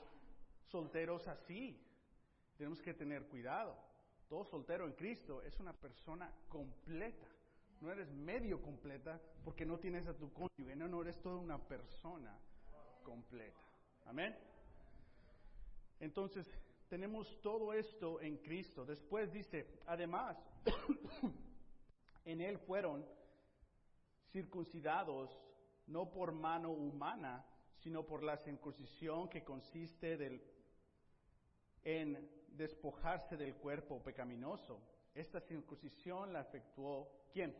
[0.71, 1.79] solteros así.
[2.57, 3.77] Tenemos que tener cuidado.
[4.27, 7.27] Todo soltero en Cristo es una persona completa
[7.81, 11.57] no eres medio completa porque no tienes a tu cónyuge, no, no eres toda una
[11.57, 12.37] persona
[13.03, 13.59] completa.
[14.05, 14.35] Amén.
[15.99, 16.47] Entonces,
[16.87, 18.85] tenemos todo esto en Cristo.
[18.85, 20.37] Después dice, además,
[22.25, 23.05] en Él fueron
[24.31, 25.29] circuncidados
[25.87, 27.45] no por mano humana,
[27.77, 30.41] sino por la circuncisión que consiste del,
[31.83, 34.79] en despojarse del cuerpo pecaminoso.
[35.15, 37.55] Esta circuncisión la efectuó ¿quién?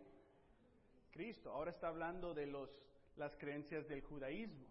[1.12, 1.52] Cristo.
[1.52, 2.70] Ahora está hablando de los,
[3.16, 4.66] las creencias del judaísmo,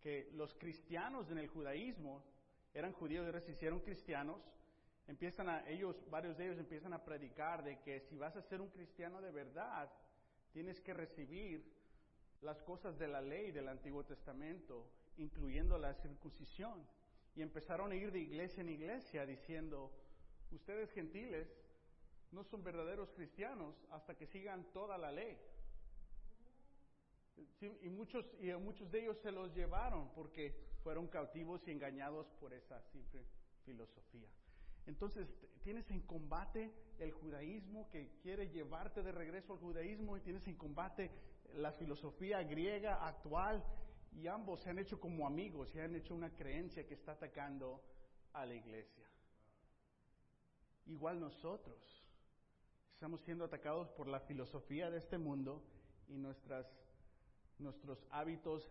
[0.00, 2.24] que los cristianos en el judaísmo
[2.72, 4.40] eran judíos ahora se hicieron cristianos,
[5.08, 8.60] empiezan a, ellos, varios de ellos empiezan a predicar de que si vas a ser
[8.60, 9.90] un cristiano de verdad,
[10.52, 11.64] tienes que recibir
[12.42, 14.86] las cosas de la ley del Antiguo Testamento,
[15.18, 16.86] incluyendo la circuncisión.
[17.34, 19.92] Y empezaron a ir de iglesia en iglesia diciendo,
[20.50, 21.48] ustedes gentiles
[22.32, 25.36] no son verdaderos cristianos hasta que sigan toda la ley.
[27.82, 32.52] y, muchos, y muchos de ellos se los llevaron porque fueron cautivos y engañados por
[32.52, 33.24] esa simple
[33.64, 34.28] filosofía.
[34.86, 35.28] Entonces
[35.62, 40.56] tienes en combate el judaísmo que quiere llevarte de regreso al judaísmo y tienes en
[40.56, 41.10] combate
[41.54, 43.62] la filosofía griega actual
[44.12, 47.82] y ambos se han hecho como amigos y han hecho una creencia que está atacando
[48.32, 49.06] a la iglesia.
[50.86, 51.99] Igual nosotros
[53.00, 55.62] estamos siendo atacados por la filosofía de este mundo
[56.06, 56.66] y nuestras,
[57.58, 58.70] nuestros hábitos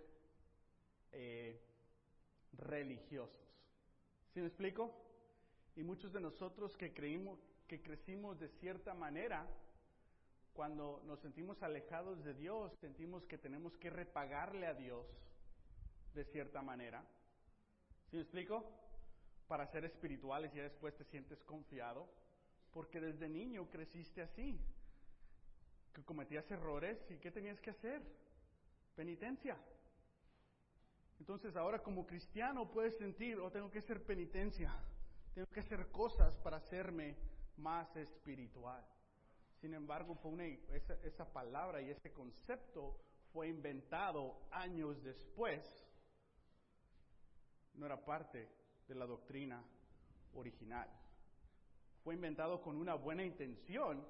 [1.12, 1.60] eh,
[2.54, 3.42] religiosos.
[4.32, 4.94] ¿Sí me explico?
[5.76, 9.48] Y muchos de nosotros que creímos, que crecimos de cierta manera,
[10.54, 15.08] cuando nos sentimos alejados de Dios, sentimos que tenemos que repagarle a Dios
[16.13, 17.04] de cierta manera.
[18.12, 18.63] ¿Sí me explico?
[19.48, 22.08] Para ser espirituales y después te sientes confiado,
[22.71, 24.60] porque desde niño creciste así,
[25.93, 28.01] que cometías errores y ¿qué tenías que hacer?
[28.95, 29.58] Penitencia.
[31.19, 34.73] Entonces ahora como cristiano puedes sentir, oh, tengo que hacer penitencia,
[35.34, 37.15] tengo que hacer cosas para hacerme
[37.58, 38.86] más espiritual.
[39.60, 40.17] Sin embargo,
[40.69, 42.97] esa, esa palabra y ese concepto
[43.34, 45.62] fue inventado años después.
[47.73, 48.49] No era parte
[48.88, 49.62] de la doctrina
[50.34, 50.89] original.
[52.03, 54.05] Fue inventado con una buena intención,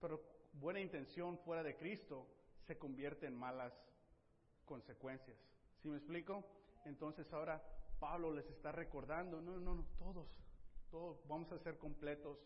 [0.00, 0.20] pero
[0.54, 2.26] buena intención fuera de Cristo
[2.66, 3.72] se convierte en malas
[4.64, 5.38] consecuencias.
[5.82, 6.44] ¿Sí me explico?
[6.84, 7.62] Entonces ahora
[7.98, 10.28] Pablo les está recordando, no, no, no, todos,
[10.90, 12.38] todos vamos a ser completos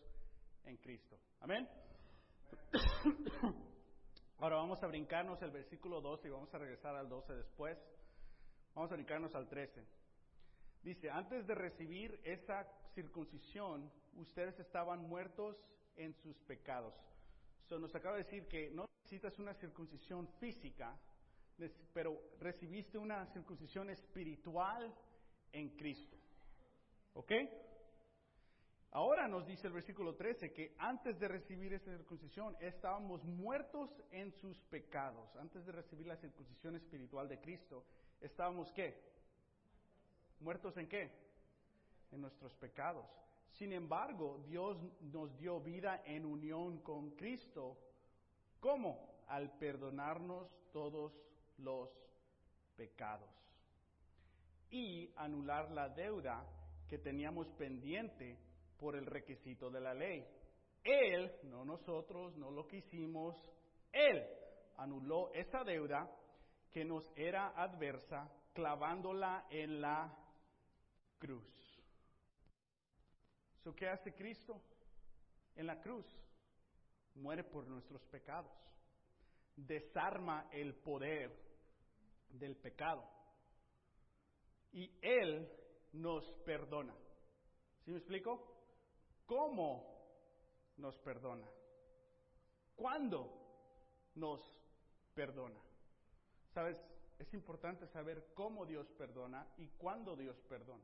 [0.65, 1.17] en Cristo.
[1.39, 1.67] Amén.
[4.37, 7.77] Ahora vamos a brincarnos el versículo 12 y vamos a regresar al 12 después.
[8.73, 9.85] Vamos a brincarnos al 13.
[10.81, 12.65] Dice, antes de recibir esa
[12.95, 15.57] circuncisión, ustedes estaban muertos
[15.95, 16.93] en sus pecados.
[17.67, 20.97] So, nos acaba de decir que no necesitas una circuncisión física,
[21.93, 24.93] pero recibiste una circuncisión espiritual
[25.51, 26.17] en Cristo.
[27.13, 27.31] ¿Ok?
[28.93, 34.33] Ahora nos dice el versículo 13 que antes de recibir esa circuncisión estábamos muertos en
[34.33, 35.33] sus pecados.
[35.37, 37.85] Antes de recibir la circuncisión espiritual de Cristo,
[38.19, 39.01] estábamos qué?
[40.41, 41.09] ¿Muertos en qué?
[42.11, 43.05] En nuestros pecados.
[43.51, 47.77] Sin embargo, Dios nos dio vida en unión con Cristo.
[48.59, 49.23] ¿Cómo?
[49.27, 51.13] Al perdonarnos todos
[51.57, 51.89] los
[52.75, 53.29] pecados
[54.69, 56.45] y anular la deuda
[56.87, 58.37] que teníamos pendiente
[58.77, 60.25] por el requisito de la ley.
[60.83, 63.35] Él, no nosotros, no lo que hicimos,
[63.91, 64.25] Él
[64.77, 66.09] anuló esa deuda
[66.71, 70.17] que nos era adversa clavándola en la
[71.19, 71.60] cruz.
[73.75, 74.59] ¿Qué hace Cristo
[75.55, 76.05] en la cruz?
[77.15, 78.51] Muere por nuestros pecados.
[79.55, 81.31] Desarma el poder
[82.29, 83.07] del pecado.
[84.71, 85.47] Y Él
[85.93, 86.95] nos perdona.
[87.85, 88.51] ¿Sí me explico?
[89.25, 89.85] ¿Cómo
[90.77, 91.47] nos perdona?
[92.75, 93.29] ¿Cuándo
[94.15, 94.41] nos
[95.13, 95.61] perdona?
[96.53, 96.77] ¿Sabes?
[97.19, 100.83] Es importante saber cómo Dios perdona y cuándo Dios perdona.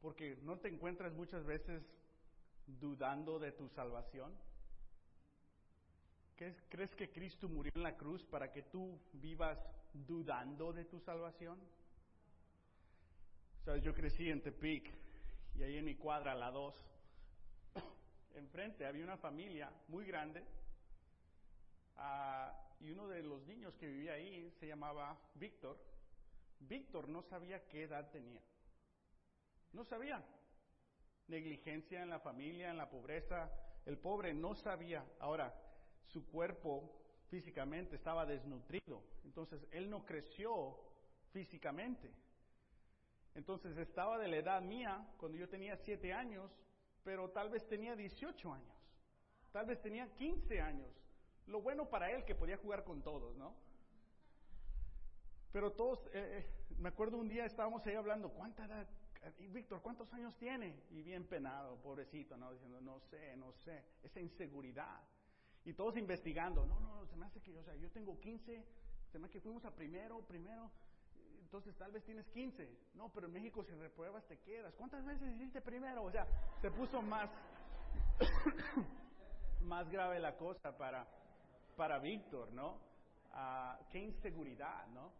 [0.00, 1.82] Porque no te encuentras muchas veces
[2.66, 4.32] dudando de tu salvación.
[6.36, 9.58] ¿Crees que Cristo murió en la cruz para que tú vivas
[9.94, 11.58] dudando de tu salvación?
[13.64, 14.92] Sabes, yo crecí en Tepic
[15.54, 16.74] y ahí en mi cuadra, la 2,
[18.36, 20.44] enfrente había una familia muy grande
[21.96, 25.78] ah, y uno de los niños que vivía ahí se llamaba Víctor.
[26.60, 28.42] Víctor no sabía qué edad tenía.
[29.76, 30.24] No sabía.
[31.28, 33.52] Negligencia en la familia, en la pobreza.
[33.84, 35.04] El pobre no sabía.
[35.20, 35.54] Ahora,
[36.06, 36.90] su cuerpo
[37.28, 39.02] físicamente estaba desnutrido.
[39.24, 40.78] Entonces, él no creció
[41.30, 42.10] físicamente.
[43.34, 46.50] Entonces, estaba de la edad mía, cuando yo tenía siete años,
[47.04, 48.74] pero tal vez tenía 18 años,
[49.52, 50.90] tal vez tenía 15 años.
[51.48, 53.54] Lo bueno para él que podía jugar con todos, ¿no?
[55.52, 56.46] Pero todos, eh, eh,
[56.78, 58.88] me acuerdo un día estábamos ahí hablando, ¿cuánta edad?
[59.38, 60.82] Víctor, ¿cuántos años tiene?
[60.90, 62.52] Y bien penado, pobrecito, ¿no?
[62.52, 65.00] Diciendo, no sé, no sé, esa inseguridad.
[65.64, 68.64] Y todos investigando, no, no, se me hace que, o sea, yo tengo 15,
[69.10, 70.70] se me hace que fuimos a primero, primero,
[71.46, 72.68] entonces tal vez tienes 15.
[72.94, 74.74] No, pero en México si repruebas te quedas.
[74.74, 76.02] ¿Cuántas veces hiciste primero?
[76.02, 76.26] O sea,
[76.60, 77.30] se puso más,
[79.62, 81.06] más grave la cosa para,
[81.76, 82.80] para Víctor, ¿no?
[83.32, 85.12] Ah, qué inseguridad, ¿no?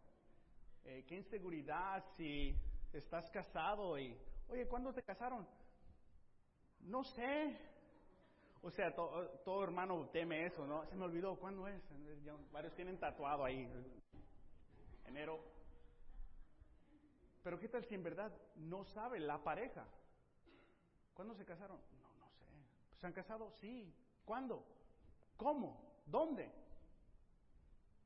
[0.84, 2.56] Eh, qué inseguridad si
[2.98, 4.16] estás casado y,
[4.48, 5.46] oye, ¿cuándo te casaron?
[6.80, 7.58] No sé.
[8.62, 10.84] O sea, todo hermano teme eso, ¿no?
[10.86, 11.82] Se me olvidó, ¿cuándo es?
[12.50, 13.70] varios tienen tatuado ahí.
[15.04, 15.40] Enero
[17.42, 19.86] Pero ¿qué tal si en verdad no sabe la pareja?
[21.14, 21.78] ¿Cuándo se casaron?
[22.02, 22.44] No, no sé.
[22.96, 23.52] ¿Se han casado?
[23.52, 23.94] Sí.
[24.24, 24.66] ¿Cuándo?
[25.36, 26.02] ¿Cómo?
[26.06, 26.52] ¿Dónde?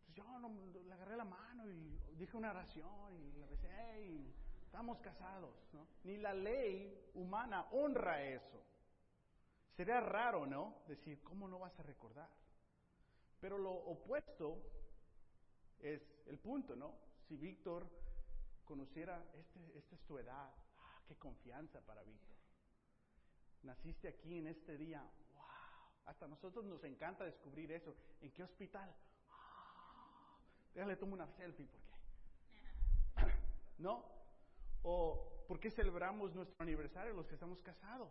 [0.05, 4.35] Pues yo no, le agarré la mano y dije una oración y le besé y
[4.70, 5.52] estamos casados.
[5.72, 5.85] ¿no?
[6.04, 8.62] Ni la ley humana honra eso.
[9.76, 10.83] Sería raro, ¿no?
[10.87, 12.28] Decir, ¿cómo no vas a recordar?
[13.40, 14.62] Pero lo opuesto
[15.80, 16.94] es el punto, ¿no?
[17.26, 17.88] Si Víctor
[18.64, 22.37] conociera, este, esta es tu edad, ah, qué confianza para Víctor.
[23.62, 25.02] Naciste aquí en este día,
[25.35, 25.44] wow.
[26.06, 27.96] Hasta nosotros nos encanta descubrir eso.
[28.20, 28.94] ¿En qué hospital?
[29.30, 30.38] Ah,
[30.74, 31.94] déjale, tomo una selfie, ¿por qué?
[33.78, 34.19] ¿No?
[34.83, 38.11] ¿O por qué celebramos nuestro aniversario los que estamos casados?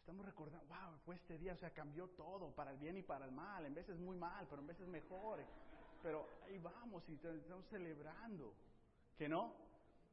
[0.00, 3.24] Estamos recordando, wow, fue este día, o sea, cambió todo, para el bien y para
[3.24, 3.64] el mal.
[3.64, 5.40] En veces muy mal, pero en veces mejor.
[6.02, 8.54] Pero ahí vamos y estamos celebrando.
[9.16, 9.54] ¿Que no?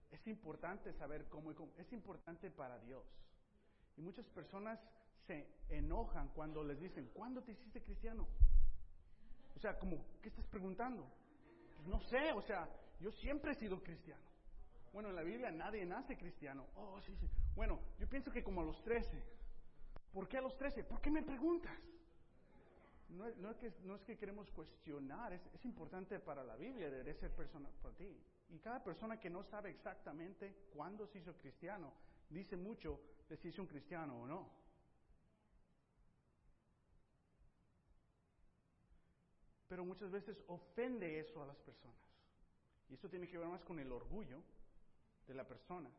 [0.09, 1.73] Es importante saber cómo, cómo.
[1.77, 3.03] Es importante para Dios.
[3.97, 4.79] Y muchas personas
[5.27, 8.27] se enojan cuando les dicen, ¿cuándo te hiciste cristiano?
[9.55, 11.05] O sea, como, ¿qué estás preguntando?
[11.75, 14.30] Pues no sé, o sea, yo siempre he sido cristiano.
[14.91, 16.67] Bueno, en la Biblia nadie nace cristiano.
[16.75, 17.29] Oh, sí, sí.
[17.55, 19.23] Bueno, yo pienso que como a los 13.
[20.11, 20.83] ¿Por qué a los 13?
[20.83, 21.77] ¿Por qué me preguntas?
[23.09, 27.13] No, es, que, no es que queremos cuestionar, es, es importante para la Biblia, debe
[27.13, 28.17] ser persona para ti.
[28.49, 31.91] Y cada persona que no sabe exactamente cuándo se hizo cristiano,
[32.29, 34.49] dice mucho de si es un cristiano o no.
[39.67, 41.97] Pero muchas veces ofende eso a las personas.
[42.89, 44.41] Y esto tiene que ver más con el orgullo
[45.27, 45.89] de la persona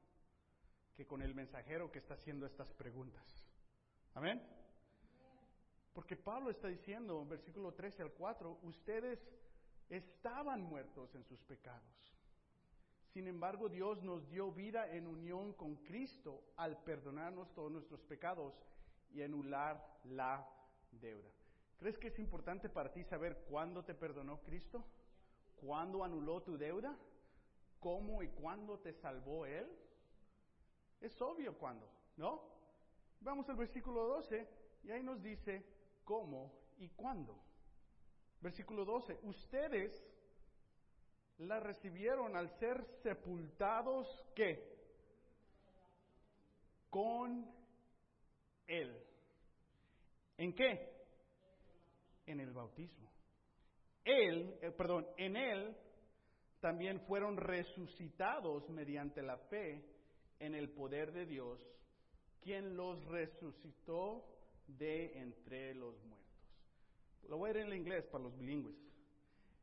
[0.94, 3.24] que con el mensajero que está haciendo estas preguntas.
[4.14, 4.42] Amén.
[5.92, 9.18] Porque Pablo está diciendo en versículo 13 al 4, ustedes
[9.88, 11.82] estaban muertos en sus pecados.
[13.12, 18.54] Sin embargo, Dios nos dio vida en unión con Cristo al perdonarnos todos nuestros pecados
[19.12, 20.48] y anular la
[20.92, 21.28] deuda.
[21.78, 24.82] ¿Crees que es importante para ti saber cuándo te perdonó Cristo?
[25.56, 26.96] ¿Cuándo anuló tu deuda?
[27.82, 29.68] ¿Cómo y cuándo te salvó Él?
[31.00, 32.40] Es obvio cuándo, ¿no?
[33.20, 34.48] Vamos al versículo 12
[34.84, 35.66] y ahí nos dice
[36.04, 37.42] cómo y cuándo.
[38.40, 40.00] Versículo 12, ustedes
[41.38, 44.78] la recibieron al ser sepultados, ¿qué?
[46.88, 47.52] Con
[48.68, 48.96] Él.
[50.36, 51.04] ¿En qué?
[52.26, 53.10] En el bautismo.
[54.04, 55.76] Él, eh, perdón, en Él
[56.62, 59.84] también fueron resucitados mediante la fe
[60.38, 61.60] en el poder de Dios
[62.40, 64.24] quien los resucitó
[64.66, 66.22] de entre los muertos.
[67.28, 68.76] Lo voy a leer en inglés para los bilingües.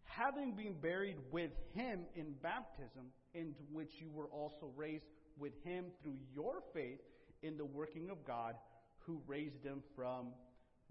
[0.04, 5.06] Having been buried with him in baptism, into which you were also raised
[5.38, 7.00] with him through your faith
[7.42, 8.56] in the working of God
[9.00, 10.34] who raised him from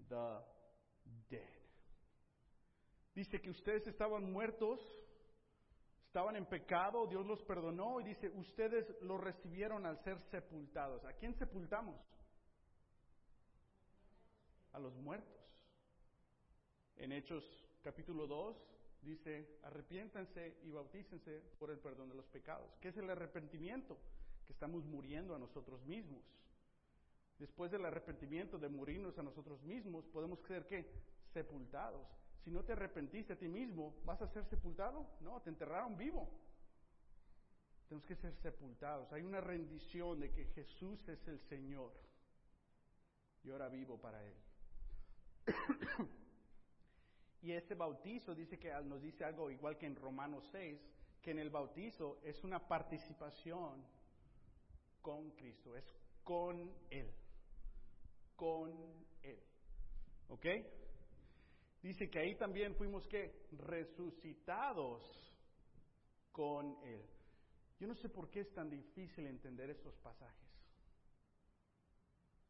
[0.09, 0.39] the
[1.29, 1.39] dead.
[3.15, 4.79] Dice que ustedes estaban muertos
[6.09, 11.05] Estaban en pecado, Dios los perdonó y dice, ustedes lo recibieron al ser sepultados.
[11.05, 11.95] ¿A quién sepultamos?
[14.71, 15.39] A los muertos.
[16.95, 17.43] En Hechos
[17.83, 18.57] capítulo 2
[19.03, 22.75] dice, arrepiéntanse y bautícense por el perdón de los pecados.
[22.81, 23.95] ¿Qué es el arrepentimiento?
[24.47, 26.23] Que estamos muriendo a nosotros mismos.
[27.37, 30.91] Después del arrepentimiento de morirnos a nosotros mismos, podemos ser qué?
[31.33, 32.07] Sepultados.
[32.43, 35.05] Si no te arrepentiste a ti mismo, ¿vas a ser sepultado?
[35.21, 36.29] No, te enterraron vivo.
[37.87, 39.11] Tenemos que ser sepultados.
[39.11, 41.91] Hay una rendición de que Jesús es el Señor.
[43.43, 44.35] Y ahora vivo para Él.
[47.41, 50.79] y este bautizo dice que nos dice algo igual que en Romanos 6,
[51.21, 53.83] que en el bautizo es una participación
[55.01, 55.85] con Cristo, es
[56.23, 57.11] con Él.
[58.35, 58.71] Con
[59.23, 59.39] Él.
[60.29, 60.45] ¿Ok?
[61.81, 65.01] Dice que ahí también fuimos que resucitados
[66.31, 67.05] con Él.
[67.79, 70.49] Yo no sé por qué es tan difícil entender estos pasajes.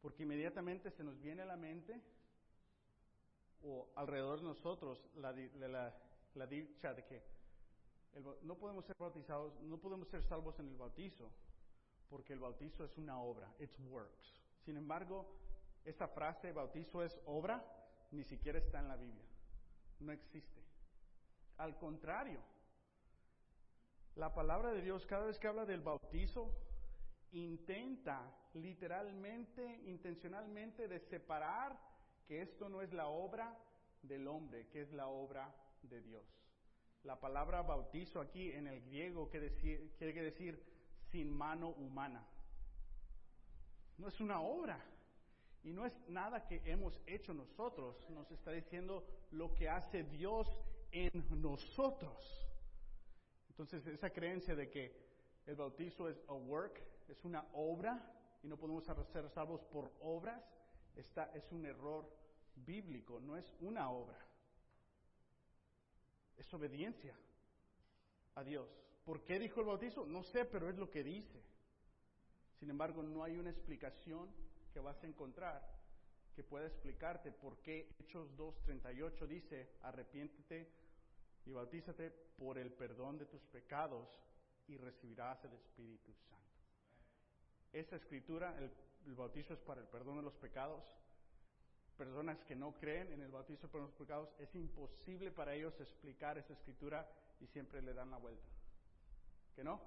[0.01, 2.01] Porque inmediatamente se nos viene a la mente
[3.61, 5.33] o alrededor de nosotros la,
[6.33, 7.21] la, dicha de que
[8.43, 11.31] no podemos ser bautizados, no podemos ser salvos en el bautizo,
[12.09, 14.41] porque el bautizo es una obra, it's works.
[14.61, 15.29] Sin embargo,
[15.85, 17.63] esta frase bautizo es obra,
[18.11, 19.28] ni siquiera está en la Biblia.
[19.99, 20.63] No existe.
[21.57, 22.39] Al contrario,
[24.15, 26.53] la palabra de Dios cada vez que habla del bautizo
[27.31, 31.77] intenta literalmente, intencionalmente de separar
[32.27, 33.57] que esto no es la obra
[34.01, 36.25] del hombre, que es la obra de Dios.
[37.03, 40.63] La palabra bautizo aquí en el griego quiere decir, quiere decir
[41.11, 42.25] sin mano humana.
[43.97, 44.83] No es una obra.
[45.63, 48.09] Y no es nada que hemos hecho nosotros.
[48.09, 50.47] Nos está diciendo lo que hace Dios
[50.91, 52.47] en nosotros.
[53.49, 54.95] Entonces, esa creencia de que
[55.45, 60.41] el bautizo es a work, es una obra, y no podemos ser salvos por obras,
[60.95, 62.09] esta es un error
[62.55, 64.17] bíblico, no es una obra.
[66.37, 67.15] Es obediencia
[68.35, 68.69] a Dios.
[69.03, 70.05] ¿Por qué dijo el bautizo?
[70.05, 71.43] No sé, pero es lo que dice.
[72.59, 74.29] Sin embargo, no hay una explicación
[74.79, 75.61] que vas a encontrar
[76.33, 80.71] que pueda explicarte por qué Hechos 2.38 dice, arrepiéntete
[81.45, 84.07] y bautízate por el perdón de tus pecados
[84.69, 86.61] y recibirás el Espíritu Santo.
[87.73, 88.71] Esa escritura, el,
[89.05, 90.81] el bautizo es para el perdón de los pecados.
[91.97, 96.37] Personas que no creen en el bautizo por los pecados, es imposible para ellos explicar
[96.37, 97.05] esa escritura
[97.41, 98.47] y siempre le dan la vuelta.
[99.57, 99.81] ¿Que no?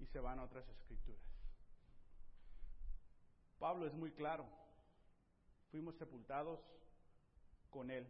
[0.00, 1.33] Y se van a otras escrituras.
[3.64, 4.46] Pablo es muy claro.
[5.70, 6.60] Fuimos sepultados
[7.70, 8.06] con Él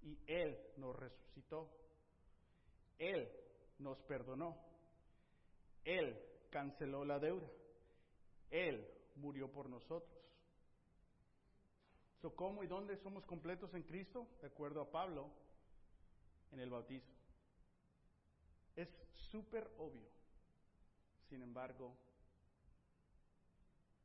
[0.00, 1.68] y Él nos resucitó.
[2.96, 3.30] Él
[3.80, 4.56] nos perdonó.
[5.84, 6.18] Él
[6.48, 7.46] canceló la deuda.
[8.48, 8.82] Él
[9.16, 10.18] murió por nosotros.
[12.22, 14.26] So, ¿Cómo y dónde somos completos en Cristo?
[14.40, 15.30] De acuerdo a Pablo,
[16.50, 17.12] en el bautizo.
[18.74, 18.88] Es
[19.30, 20.08] súper obvio.
[21.28, 21.94] Sin embargo,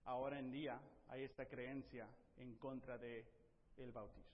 [0.06, 0.80] ahora en día
[1.10, 3.26] hay esta creencia en contra de
[3.78, 4.34] el bautizo.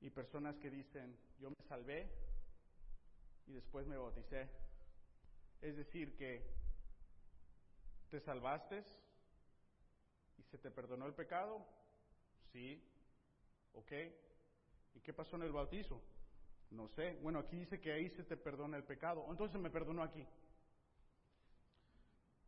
[0.00, 2.08] Y personas que dicen, yo me salvé
[3.46, 4.48] y después me bauticé.
[5.62, 6.42] Es decir, que
[8.10, 8.84] te salvaste
[10.38, 11.66] y se te perdonó el pecado.
[12.52, 12.82] Sí,
[13.74, 13.92] ok.
[14.94, 16.02] ¿Y qué pasó en el bautizo?
[16.70, 17.18] No sé.
[17.22, 19.26] Bueno, aquí dice que ahí se te perdona el pecado.
[19.30, 20.26] Entonces me perdonó aquí.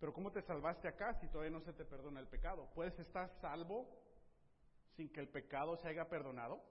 [0.00, 2.68] Pero ¿cómo te salvaste acá si todavía no se te perdona el pecado?
[2.74, 3.88] ¿Puedes estar salvo
[4.96, 6.62] sin que el pecado se haya perdonado?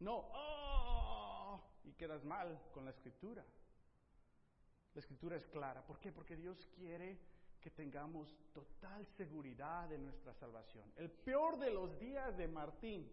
[0.00, 0.30] No.
[0.32, 1.60] ¡Oh!
[1.84, 3.44] Y quedas mal con la escritura.
[4.94, 5.82] La escritura es clara.
[5.82, 6.12] ¿Por qué?
[6.12, 7.18] Porque Dios quiere
[7.60, 10.92] que tengamos total seguridad de nuestra salvación.
[10.96, 13.10] El peor de los días de Martín,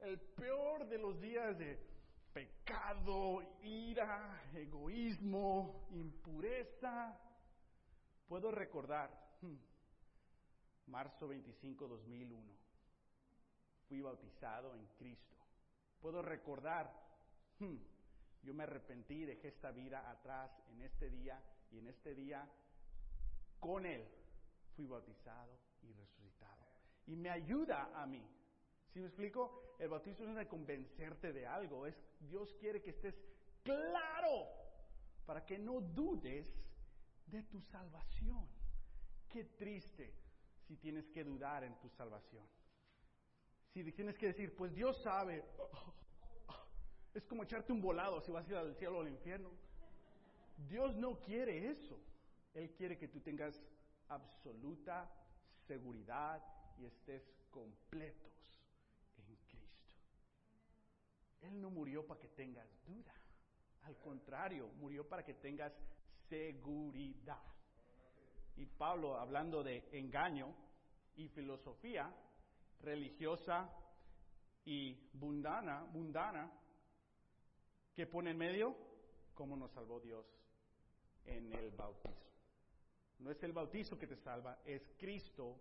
[0.00, 1.78] el peor de los días de
[2.32, 7.18] pecado, ira, egoísmo, impureza,
[8.32, 9.10] Puedo recordar,
[9.42, 9.56] hmm,
[10.86, 12.50] marzo 25, 2001,
[13.86, 15.36] fui bautizado en Cristo.
[16.00, 16.90] Puedo recordar,
[17.58, 17.76] hmm,
[18.42, 22.50] yo me arrepentí, dejé esta vida atrás en este día y en este día
[23.60, 24.02] con Él
[24.76, 25.52] fui bautizado
[25.82, 26.64] y resucitado.
[27.08, 28.26] Y me ayuda a mí.
[28.94, 29.76] ¿Sí me explico?
[29.78, 33.14] El bautismo no es de convencerte de algo, es Dios quiere que estés
[33.62, 34.48] claro
[35.26, 36.62] para que no dudes
[37.26, 38.46] de tu salvación.
[39.28, 40.14] Qué triste
[40.66, 42.46] si tienes que dudar en tu salvación.
[43.72, 45.44] Si tienes que decir, pues Dios sabe,
[47.14, 49.50] es como echarte un volado si vas a ir al cielo o al infierno.
[50.68, 51.98] Dios no quiere eso.
[52.54, 53.58] Él quiere que tú tengas
[54.08, 55.10] absoluta
[55.66, 56.42] seguridad
[56.78, 58.32] y estés completos
[59.16, 59.88] en Cristo.
[61.40, 63.14] Él no murió para que tengas duda.
[63.82, 65.72] Al contrario, murió para que tengas
[66.32, 67.42] seguridad.
[68.56, 70.54] Y Pablo, hablando de engaño
[71.16, 72.10] y filosofía
[72.80, 73.70] religiosa
[74.64, 76.50] y mundana, mundana,
[77.94, 78.74] que pone en medio,
[79.34, 80.24] ¿cómo nos salvó Dios
[81.26, 82.32] en el bautizo?
[83.18, 85.58] No es el bautizo que te salva, es Cristo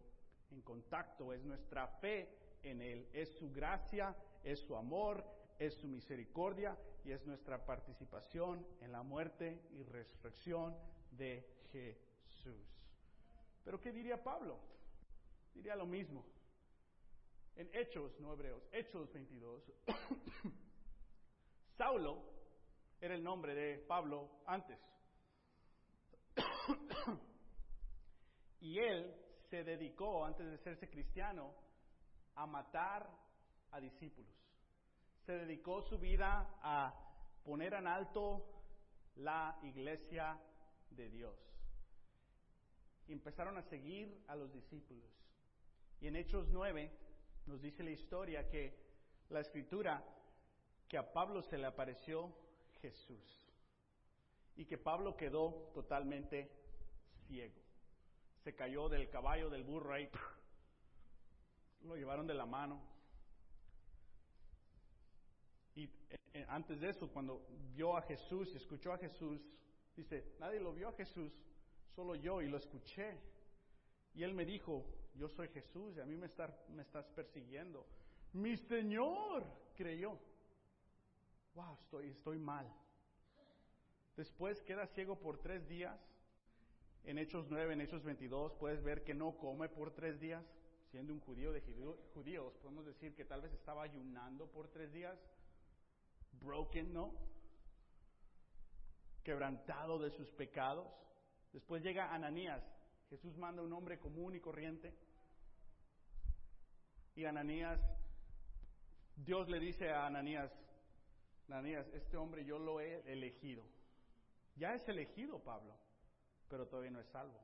[0.51, 2.29] en contacto, es nuestra fe
[2.63, 5.21] en Él, es su gracia, es su amor,
[5.61, 10.75] es su misericordia y es nuestra participación en la muerte y resurrección
[11.11, 12.67] de Jesús.
[13.63, 14.59] Pero ¿qué diría Pablo?
[15.53, 16.25] Diría lo mismo.
[17.55, 19.71] En Hechos, no Hebreos, Hechos 22,
[21.77, 22.23] Saulo
[22.99, 24.79] era el nombre de Pablo antes.
[28.61, 29.15] y él
[29.51, 31.53] se dedicó, antes de serse cristiano,
[32.33, 33.07] a matar
[33.69, 34.41] a discípulos
[35.25, 36.93] se dedicó su vida a
[37.43, 38.45] poner en alto
[39.15, 40.39] la iglesia
[40.89, 41.37] de Dios.
[43.07, 45.09] Empezaron a seguir a los discípulos.
[45.99, 46.91] Y en Hechos 9
[47.45, 48.75] nos dice la historia que
[49.29, 50.03] la escritura,
[50.87, 52.33] que a Pablo se le apareció
[52.81, 53.47] Jesús.
[54.55, 56.51] Y que Pablo quedó totalmente
[57.27, 57.61] ciego.
[58.43, 60.09] Se cayó del caballo, del burro ahí.
[61.83, 62.90] Lo llevaron de la mano
[65.75, 69.41] y eh, eh, antes de eso, cuando vio a Jesús y escuchó a Jesús,
[69.95, 71.31] Dice, nadie lo vio a Jesús,
[71.95, 73.17] solo yo y lo escuché.
[74.13, 76.29] Y él me dijo, yo soy Jesús y a mí me,
[76.69, 77.85] me estás persiguiendo.
[78.33, 79.45] Mi Señor
[79.75, 80.17] creyó.
[81.55, 82.71] Wow, estoy, estoy mal.
[84.15, 85.99] Después queda ciego por tres días.
[87.03, 90.43] En Hechos 9, en Hechos 22, puedes ver que no come por tres días.
[90.91, 91.61] Siendo un judío de
[92.13, 95.17] judíos, podemos decir que tal vez estaba ayunando por tres días.
[96.41, 97.13] Broken, ¿no?
[99.23, 100.87] Quebrantado de sus pecados.
[101.53, 102.63] Después llega Ananías.
[103.09, 104.93] Jesús manda un hombre común y corriente.
[107.15, 107.79] Y Ananías,
[109.15, 110.51] Dios le dice a Ananías,
[111.47, 113.63] Ananías, este hombre yo lo he elegido.
[114.55, 115.75] Ya es elegido Pablo,
[116.47, 117.39] pero todavía no es salvo,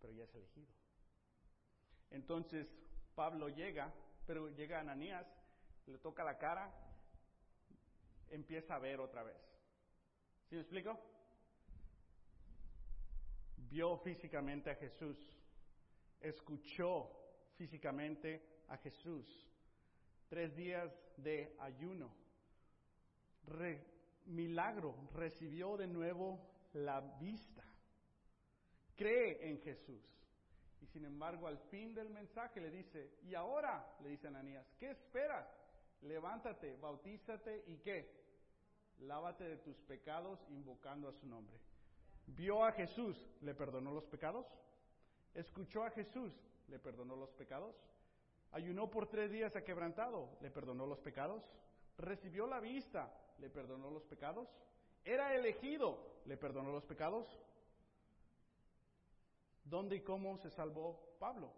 [0.00, 0.72] pero ya es elegido.
[2.10, 2.68] Entonces
[3.14, 3.92] Pablo llega,
[4.26, 5.26] pero llega Ananías,
[5.86, 6.72] le toca la cara,
[8.32, 9.36] empieza a ver otra vez.
[10.48, 10.98] ¿Sí me explico?
[13.56, 15.16] Vio físicamente a Jesús,
[16.20, 17.10] escuchó
[17.56, 19.26] físicamente a Jesús.
[20.28, 22.10] Tres días de ayuno.
[24.26, 26.38] milagro, recibió de nuevo
[26.72, 27.64] la vista.
[28.96, 30.02] Cree en Jesús.
[30.80, 34.90] Y sin embargo, al fin del mensaje le dice, y ahora, le dice Ananías, ¿qué
[34.90, 35.46] esperas?
[36.02, 38.21] Levántate, bautízate y qué?
[39.00, 41.58] Lávate de tus pecados invocando a su nombre.
[42.26, 44.46] Vio a Jesús, le perdonó los pecados.
[45.34, 46.32] Escuchó a Jesús,
[46.68, 47.74] le perdonó los pecados.
[48.52, 51.42] Ayunó por tres días a quebrantado, le perdonó los pecados.
[51.98, 54.48] Recibió la vista, le perdonó los pecados.
[55.04, 57.26] Era elegido, le perdonó los pecados.
[59.64, 61.52] ¿Dónde y cómo se salvó Pablo?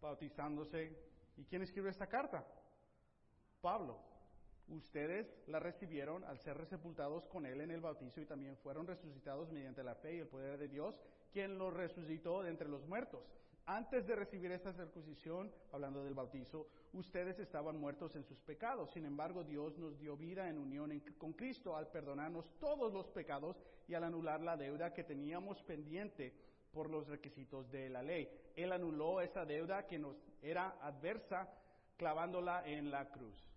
[0.00, 0.96] Bautizándose.
[1.36, 2.44] ¿Y quién escribe esta carta?
[3.60, 3.98] Pablo.
[4.68, 9.50] Ustedes la recibieron al ser resepultados con él en el bautizo y también fueron resucitados
[9.50, 10.98] mediante la fe y el poder de Dios,
[11.32, 13.22] quien los resucitó de entre los muertos.
[13.66, 18.90] Antes de recibir esta circuncisión, hablando del bautizo, ustedes estaban muertos en sus pecados.
[18.90, 23.56] Sin embargo, Dios nos dio vida en unión con Cristo al perdonarnos todos los pecados
[23.86, 26.34] y al anular la deuda que teníamos pendiente
[26.72, 28.28] por los requisitos de la ley.
[28.56, 31.48] Él anuló esa deuda que nos era adversa
[31.96, 33.51] clavándola en la cruz.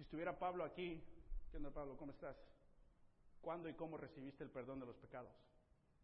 [0.00, 0.98] Si estuviera Pablo aquí,
[1.50, 1.94] ¿qué onda Pablo?
[1.98, 2.34] ¿Cómo estás?
[3.42, 5.30] ¿Cuándo y cómo recibiste el perdón de los pecados?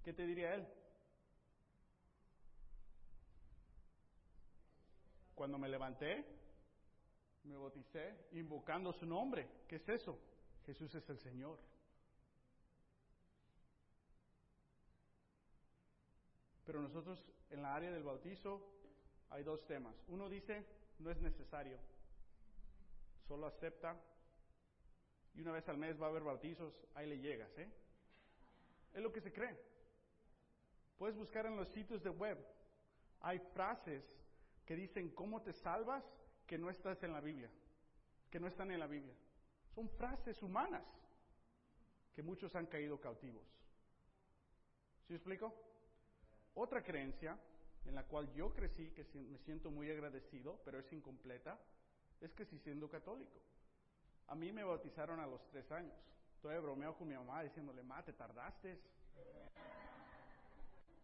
[0.04, 0.68] ¿Qué te diría él?
[5.34, 6.26] Cuando me levanté,
[7.44, 9.48] me bauticé invocando su nombre.
[9.66, 10.18] ¿Qué es eso?
[10.66, 11.58] Jesús es el Señor.
[16.66, 17.18] Pero nosotros
[17.48, 18.60] en la área del bautizo
[19.30, 19.96] hay dos temas.
[20.08, 20.66] Uno dice,
[20.98, 21.78] no es necesario,
[23.26, 24.00] solo acepta
[25.34, 27.70] y una vez al mes va a haber bautizos, ahí le llegas, ¿eh?
[28.94, 29.58] Es lo que se cree.
[30.96, 32.38] Puedes buscar en los sitios de web.
[33.20, 34.02] Hay frases
[34.64, 36.02] que dicen cómo te salvas
[36.46, 37.50] que no estás en la Biblia,
[38.30, 39.14] que no están en la Biblia.
[39.74, 40.86] Son frases humanas
[42.14, 43.44] que muchos han caído cautivos.
[45.06, 45.54] ¿Sí explico?
[46.54, 47.38] Otra creencia
[47.84, 51.60] en la cual yo crecí, que me siento muy agradecido, pero es incompleta,
[52.20, 53.40] es que si siendo católico.
[54.28, 55.94] A mí me bautizaron a los tres años.
[56.40, 58.80] Todavía bromeo con mi mamá diciéndole, ma, te tardaste.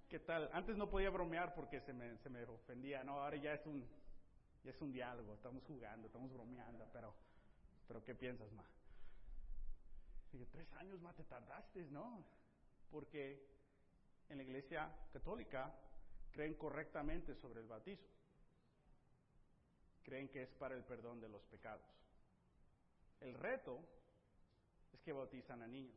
[0.09, 0.51] ¿Qué tal?
[0.53, 3.83] Antes no podía bromear porque se me, se me ofendía, no, ahora ya es un,
[4.63, 7.15] ya es un diálogo, estamos jugando, estamos bromeando, pero,
[7.89, 8.65] pero ¿qué piensas, ma?
[10.31, 12.25] Dije, tres años, ma, te tardaste, ¿no?
[12.91, 13.43] Porque
[14.29, 15.75] en la iglesia católica
[16.31, 18.07] creen correctamente sobre el bautizo.
[20.05, 21.87] Creen que es para el perdón de los pecados.
[23.21, 23.81] El reto
[24.93, 25.97] es que bautizan a niños.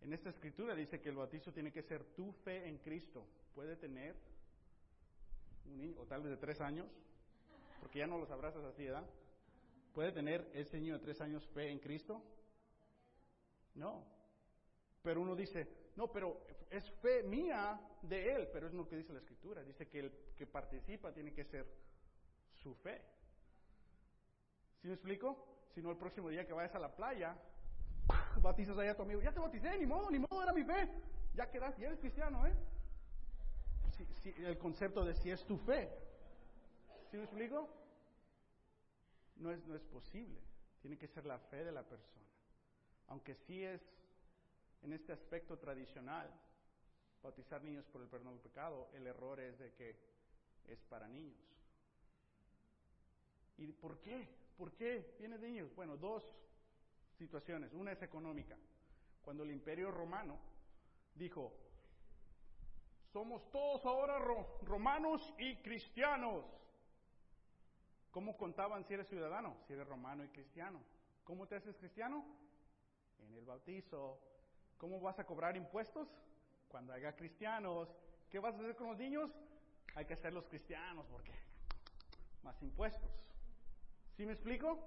[0.00, 3.26] En esta escritura dice que el bautizo tiene que ser tu fe en Cristo.
[3.54, 4.14] Puede tener
[5.66, 6.86] un niño, o tal vez de tres años,
[7.80, 9.06] porque ya no los abrazas así, ¿verdad?
[9.94, 12.22] ¿Puede tener ese niño de tres años fe en Cristo?
[13.74, 14.04] No.
[15.02, 19.12] Pero uno dice, no, pero es fe mía de él, pero es lo que dice
[19.12, 19.62] la escritura.
[19.62, 21.66] Dice que el que participa tiene que ser
[22.64, 23.00] su fe.
[24.80, 25.36] ¿Sí me explico?
[25.74, 27.36] Si no, el próximo día que vayas a la playa,
[28.40, 30.88] bautizas allá a tu amigo, ya te bauticé, ni modo, ni modo, era mi fe.
[31.34, 32.54] Ya quedas, ya eres cristiano, ¿eh?
[34.38, 35.90] el concepto de si es tu fe.
[37.10, 37.68] ¿Sí me explico?
[39.36, 40.40] No es, no es posible.
[40.80, 42.26] Tiene que ser la fe de la persona.
[43.08, 43.82] Aunque sí es,
[44.82, 46.30] en este aspecto tradicional,
[47.22, 49.96] bautizar niños por el perdón del pecado, el error es de que
[50.68, 51.53] es para niños.
[53.56, 54.28] ¿Y por qué?
[54.56, 55.74] ¿Por qué viene de niños?
[55.74, 56.24] Bueno, dos
[57.18, 57.72] situaciones.
[57.72, 58.56] Una es económica.
[59.22, 60.38] cuando el imperio romano
[61.14, 61.50] dijo,
[63.10, 64.18] somos todos ahora
[64.62, 66.44] romanos y cristianos.
[68.10, 69.56] ¿Cómo contaban si eres ciudadano?
[69.66, 70.80] Si eres romano y cristiano.
[71.24, 72.24] ¿Cómo te haces cristiano?
[73.20, 74.20] En el bautizo.
[74.76, 76.08] ¿Cómo vas a cobrar impuestos?
[76.68, 77.88] Cuando haya cristianos.
[78.28, 79.30] ¿Qué vas a hacer con los niños?
[79.94, 81.32] Hay que hacerlos cristianos porque
[82.42, 83.33] más impuestos.
[84.16, 84.78] ¿Sí me explico?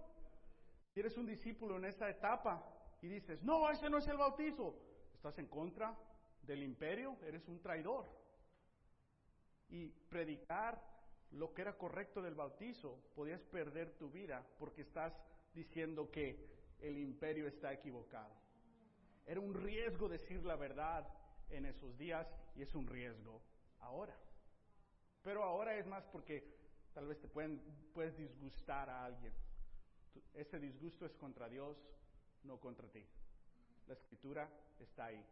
[0.94, 2.64] Si eres un discípulo en esta etapa
[3.02, 4.76] y dices, no, ese no es el bautizo,
[5.14, 5.98] estás en contra
[6.44, 8.06] del imperio, eres un traidor.
[9.70, 10.82] Y predicar
[11.32, 15.14] lo que era correcto del bautizo, podías perder tu vida porque estás
[15.54, 16.48] diciendo que
[16.80, 18.34] el imperio está equivocado.
[19.26, 21.06] Era un riesgo decir la verdad
[21.50, 22.26] en esos días
[22.56, 23.42] y es un riesgo
[23.80, 24.18] ahora.
[25.22, 26.57] Pero ahora es más porque
[26.98, 27.62] tal vez te pueden,
[27.94, 29.32] puedes disgustar a alguien.
[30.34, 31.78] Ese disgusto es contra Dios,
[32.44, 33.06] no contra ti.
[33.86, 35.24] La escritura está ahí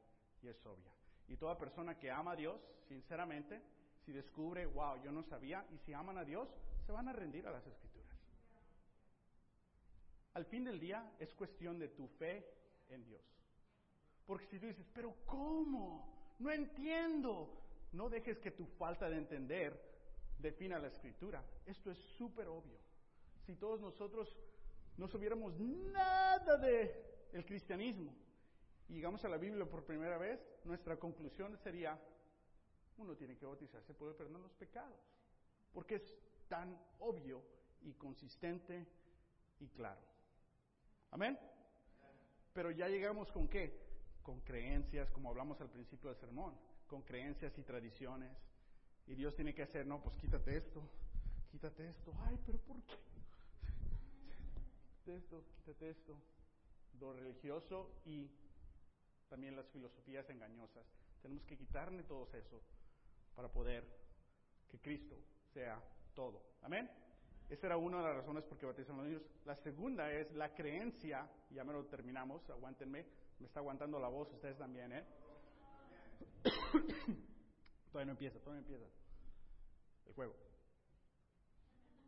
[0.44, 0.92] y es obvia.
[1.28, 3.64] Y toda persona que ama a Dios, sinceramente,
[4.06, 6.48] si descubre, wow, yo no sabía, y si aman a Dios,
[6.86, 8.16] se van a rendir a las escrituras.
[10.36, 12.46] Al fin del día es cuestión de tu fe
[12.90, 13.24] en Dios.
[14.28, 16.36] Porque si tú dices, pero ¿cómo?
[16.38, 17.60] No entiendo.
[17.92, 19.95] No dejes que tu falta de entender
[20.38, 21.44] defina la escritura.
[21.66, 22.78] Esto es súper obvio.
[23.46, 24.36] Si todos nosotros
[24.98, 28.14] no supiéramos nada de el cristianismo
[28.88, 32.00] y llegamos a la Biblia por primera vez, nuestra conclusión sería,
[32.98, 35.00] uno tiene que bautizarse puede perdonar los pecados,
[35.74, 36.18] porque es
[36.48, 37.44] tan obvio
[37.82, 38.88] y consistente
[39.60, 40.02] y claro.
[41.12, 41.38] Amén.
[42.54, 43.82] Pero ya llegamos con qué?
[44.22, 46.58] Con creencias, como hablamos al principio del sermón,
[46.88, 48.32] con creencias y tradiciones.
[49.08, 50.82] Y Dios tiene que hacer, no, pues quítate esto,
[51.52, 52.14] quítate esto.
[52.26, 52.96] Ay, pero ¿por qué?
[54.98, 56.18] Quítate esto, quítate esto.
[57.00, 58.30] Lo religioso y
[59.30, 60.86] también las filosofías engañosas.
[61.22, 62.62] Tenemos que quitarle todo eso
[63.36, 63.86] para poder
[64.70, 65.16] que Cristo
[65.54, 65.82] sea
[66.14, 66.42] todo.
[66.62, 66.90] Amén.
[67.50, 69.22] Esa era una de las razones por qué bautizan los niños.
[69.46, 73.06] La segunda es la creencia, ya me lo terminamos, aguántenme,
[73.40, 75.06] me está aguantando la voz, ustedes también, ¿eh?
[77.96, 78.86] Todavía no empieza, todavía empieza
[80.06, 80.36] el juego.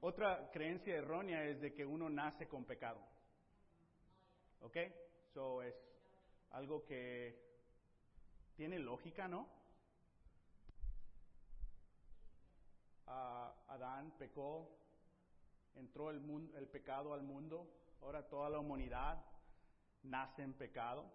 [0.01, 2.99] Otra creencia errónea es de que uno nace con pecado.
[4.59, 4.75] ¿Ok?
[5.29, 5.73] Eso es
[6.51, 7.41] algo que
[8.57, 9.47] tiene lógica, ¿no?
[13.05, 14.69] Adán pecó,
[15.75, 17.65] entró el, mundo, el pecado al mundo,
[18.01, 19.23] ahora toda la humanidad
[20.03, 21.09] nace en pecado.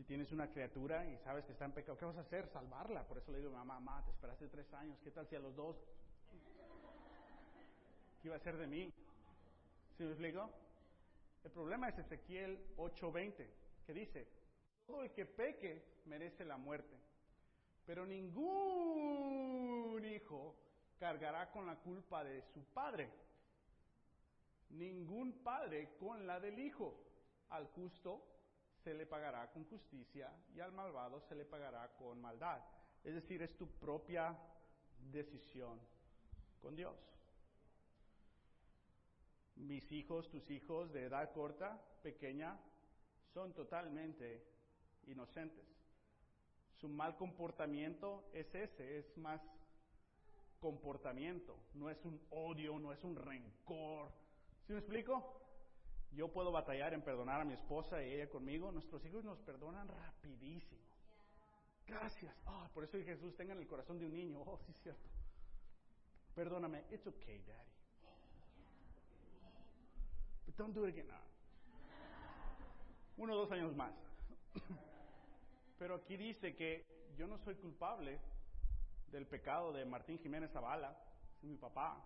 [0.00, 2.48] Si tienes una criatura y sabes que está en pecado, ¿qué vas a hacer?
[2.48, 3.06] Salvarla.
[3.06, 5.54] Por eso le digo, mamá, mamá, te esperaste tres años, ¿qué tal si a los
[5.54, 5.76] dos?
[8.22, 8.90] ¿Qué iba a ser de mí?
[9.98, 10.50] ¿Sí me explico?
[11.44, 13.46] El problema es Ezequiel 8:20,
[13.84, 14.26] que dice,
[14.86, 16.96] todo el que peque merece la muerte,
[17.84, 18.42] pero ningún
[20.02, 20.56] hijo
[20.98, 23.10] cargará con la culpa de su padre,
[24.70, 26.96] ningún padre con la del hijo.
[27.50, 28.39] Al justo
[28.82, 32.60] se le pagará con justicia y al malvado se le pagará con maldad.
[33.04, 34.36] Es decir, es tu propia
[35.10, 35.80] decisión
[36.60, 36.96] con Dios.
[39.56, 42.58] Mis hijos, tus hijos de edad corta, pequeña,
[43.34, 44.42] son totalmente
[45.06, 45.66] inocentes.
[46.80, 49.40] Su mal comportamiento es ese, es más
[50.60, 54.10] comportamiento, no es un odio, no es un rencor.
[54.66, 55.40] ¿Sí me explico?
[56.12, 58.72] Yo puedo batallar en perdonar a mi esposa y ella conmigo.
[58.72, 60.80] Nuestros hijos nos perdonan rapidísimo.
[61.86, 62.34] Gracias.
[62.46, 64.40] Ah, por eso Jesús tenga en el corazón de un niño.
[64.40, 65.08] Oh, sí, es cierto.
[66.34, 66.84] Perdóname.
[66.90, 67.70] It's okay, daddy.
[70.46, 71.08] But don't do it again.
[73.16, 73.92] Uno o dos años más.
[75.78, 76.86] Pero aquí dice que
[77.16, 78.18] yo no soy culpable
[79.08, 80.96] del pecado de Martín Jiménez Zavala,
[81.42, 82.02] mi papá.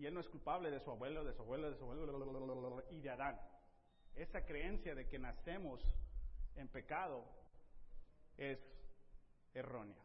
[0.00, 3.00] Y él no es culpable de su abuelo, de su abuelo, de su abuelo y
[3.02, 3.38] de Adán.
[4.14, 5.86] Esa creencia de que nacemos
[6.56, 7.22] en pecado
[8.38, 8.58] es
[9.52, 10.02] errónea.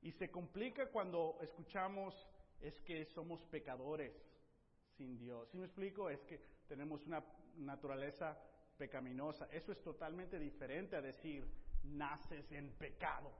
[0.00, 2.14] Y se complica cuando escuchamos
[2.62, 4.14] es que somos pecadores
[4.96, 5.46] sin Dios.
[5.50, 6.08] Si me explico?
[6.08, 7.22] Es que tenemos una
[7.56, 8.38] naturaleza
[8.78, 9.46] pecaminosa.
[9.52, 11.46] Eso es totalmente diferente a decir
[11.82, 13.30] naces en pecado.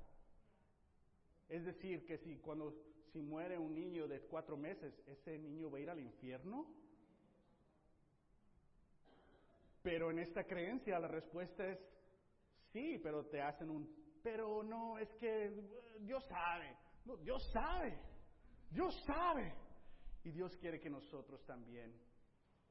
[1.48, 5.78] Es decir, que si cuando si muere un niño de cuatro meses, ¿ese niño va
[5.78, 6.66] a ir al infierno?
[9.82, 11.78] Pero en esta creencia la respuesta es
[12.72, 14.02] sí, pero te hacen un...
[14.22, 15.50] Pero no, es que
[16.00, 16.76] Dios sabe,
[17.22, 17.98] Dios sabe,
[18.70, 19.52] Dios sabe.
[20.24, 21.92] Y Dios quiere que nosotros también.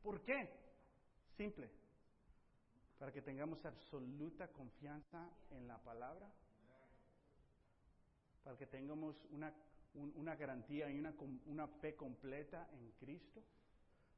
[0.02, 0.50] ¿Por qué?
[1.36, 1.70] Simple.
[2.98, 6.32] para que tengamos absoluta confianza en la palabra,
[8.44, 9.52] para que tengamos una,
[9.94, 11.14] una garantía y una,
[11.46, 13.44] una fe completa en Cristo,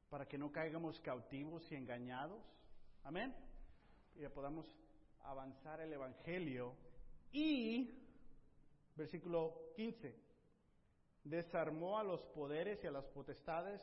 [0.08, 2.42] para que no caigamos cautivos y engañados.
[3.02, 3.34] Amén.
[4.16, 4.66] Y podamos
[5.24, 6.74] avanzar el Evangelio
[7.32, 7.90] y,
[8.94, 10.14] versículo 15,
[11.24, 13.82] desarmó a los poderes y a las potestades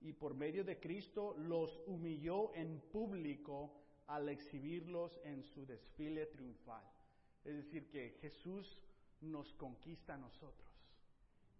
[0.00, 3.72] y por medio de Cristo los humilló en público
[4.06, 6.84] al exhibirlos en su desfile triunfal.
[7.42, 8.78] Es decir, que Jesús
[9.22, 10.63] nos conquista a nosotros.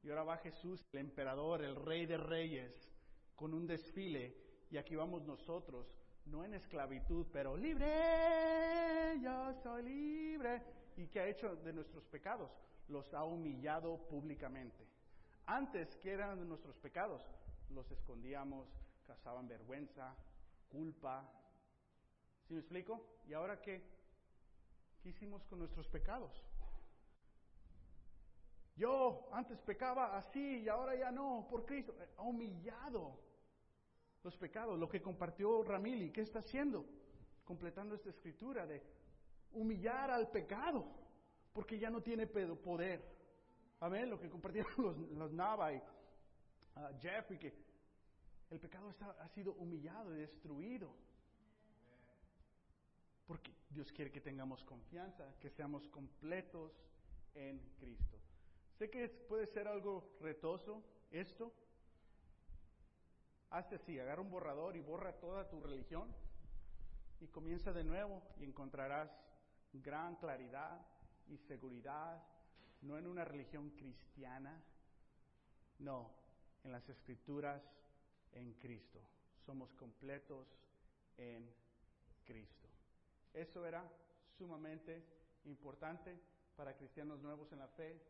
[0.04, 2.92] Y ahora va Jesús, el emperador, el rey de reyes,
[3.34, 4.36] con un desfile,
[4.70, 5.86] y aquí vamos nosotros,
[6.26, 10.62] no en esclavitud, pero libre, yo soy libre.
[10.98, 12.50] ¿Y qué ha hecho de nuestros pecados?
[12.88, 14.86] Los ha humillado públicamente.
[15.46, 17.22] Antes, ¿qué eran nuestros pecados?
[17.70, 18.68] Los escondíamos,
[19.06, 20.14] causaban vergüenza,
[20.68, 21.26] culpa.
[22.46, 23.20] ¿Sí me explico?
[23.26, 23.82] ¿Y ahora qué?
[25.02, 26.44] ¿Qué hicimos con nuestros pecados?
[28.76, 31.94] Yo antes pecaba así y ahora ya no, por Cristo.
[32.16, 33.18] Ha humillado
[34.22, 34.78] los pecados.
[34.78, 36.84] Lo que compartió Ramili, ¿qué está haciendo?
[37.44, 38.82] Completando esta escritura de
[39.52, 40.84] humillar al pecado,
[41.52, 43.14] porque ya no tiene poder.
[43.80, 47.54] Amén, lo que compartieron los, los Nava y uh, Jeffrey, que
[48.50, 50.94] el pecado ha sido humillado y destruido.
[53.26, 56.72] Porque Dios quiere que tengamos confianza, que seamos completos
[57.34, 58.23] en Cristo.
[58.78, 61.52] Sé que puede ser algo retoso esto.
[63.50, 66.12] Hazte así, agarra un borrador y borra toda tu religión
[67.20, 69.10] y comienza de nuevo y encontrarás
[69.72, 70.84] gran claridad
[71.28, 72.22] y seguridad
[72.84, 74.62] no en una religión cristiana,
[75.78, 76.10] no,
[76.62, 77.62] en las escrituras
[78.32, 79.00] en Cristo.
[79.44, 80.46] Somos completos
[81.16, 81.50] en
[82.24, 82.68] Cristo.
[83.32, 83.90] Eso era
[84.36, 85.02] sumamente
[85.44, 86.18] importante
[86.56, 88.00] para cristianos nuevos en la fe.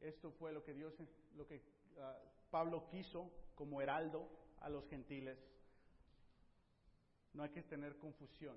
[0.00, 0.94] Esto fue lo que Dios,
[1.36, 4.28] lo que uh, Pablo quiso como heraldo
[4.60, 5.38] a los gentiles.
[7.32, 8.56] No hay que tener confusión.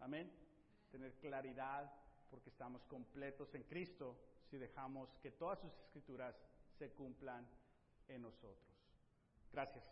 [0.00, 0.30] Amén.
[0.90, 1.92] Tener claridad
[2.30, 4.16] porque estamos completos en Cristo
[4.50, 6.34] si dejamos que todas sus escrituras
[6.78, 7.46] se cumplan
[8.08, 8.64] en nosotros.
[9.52, 9.84] Gracias.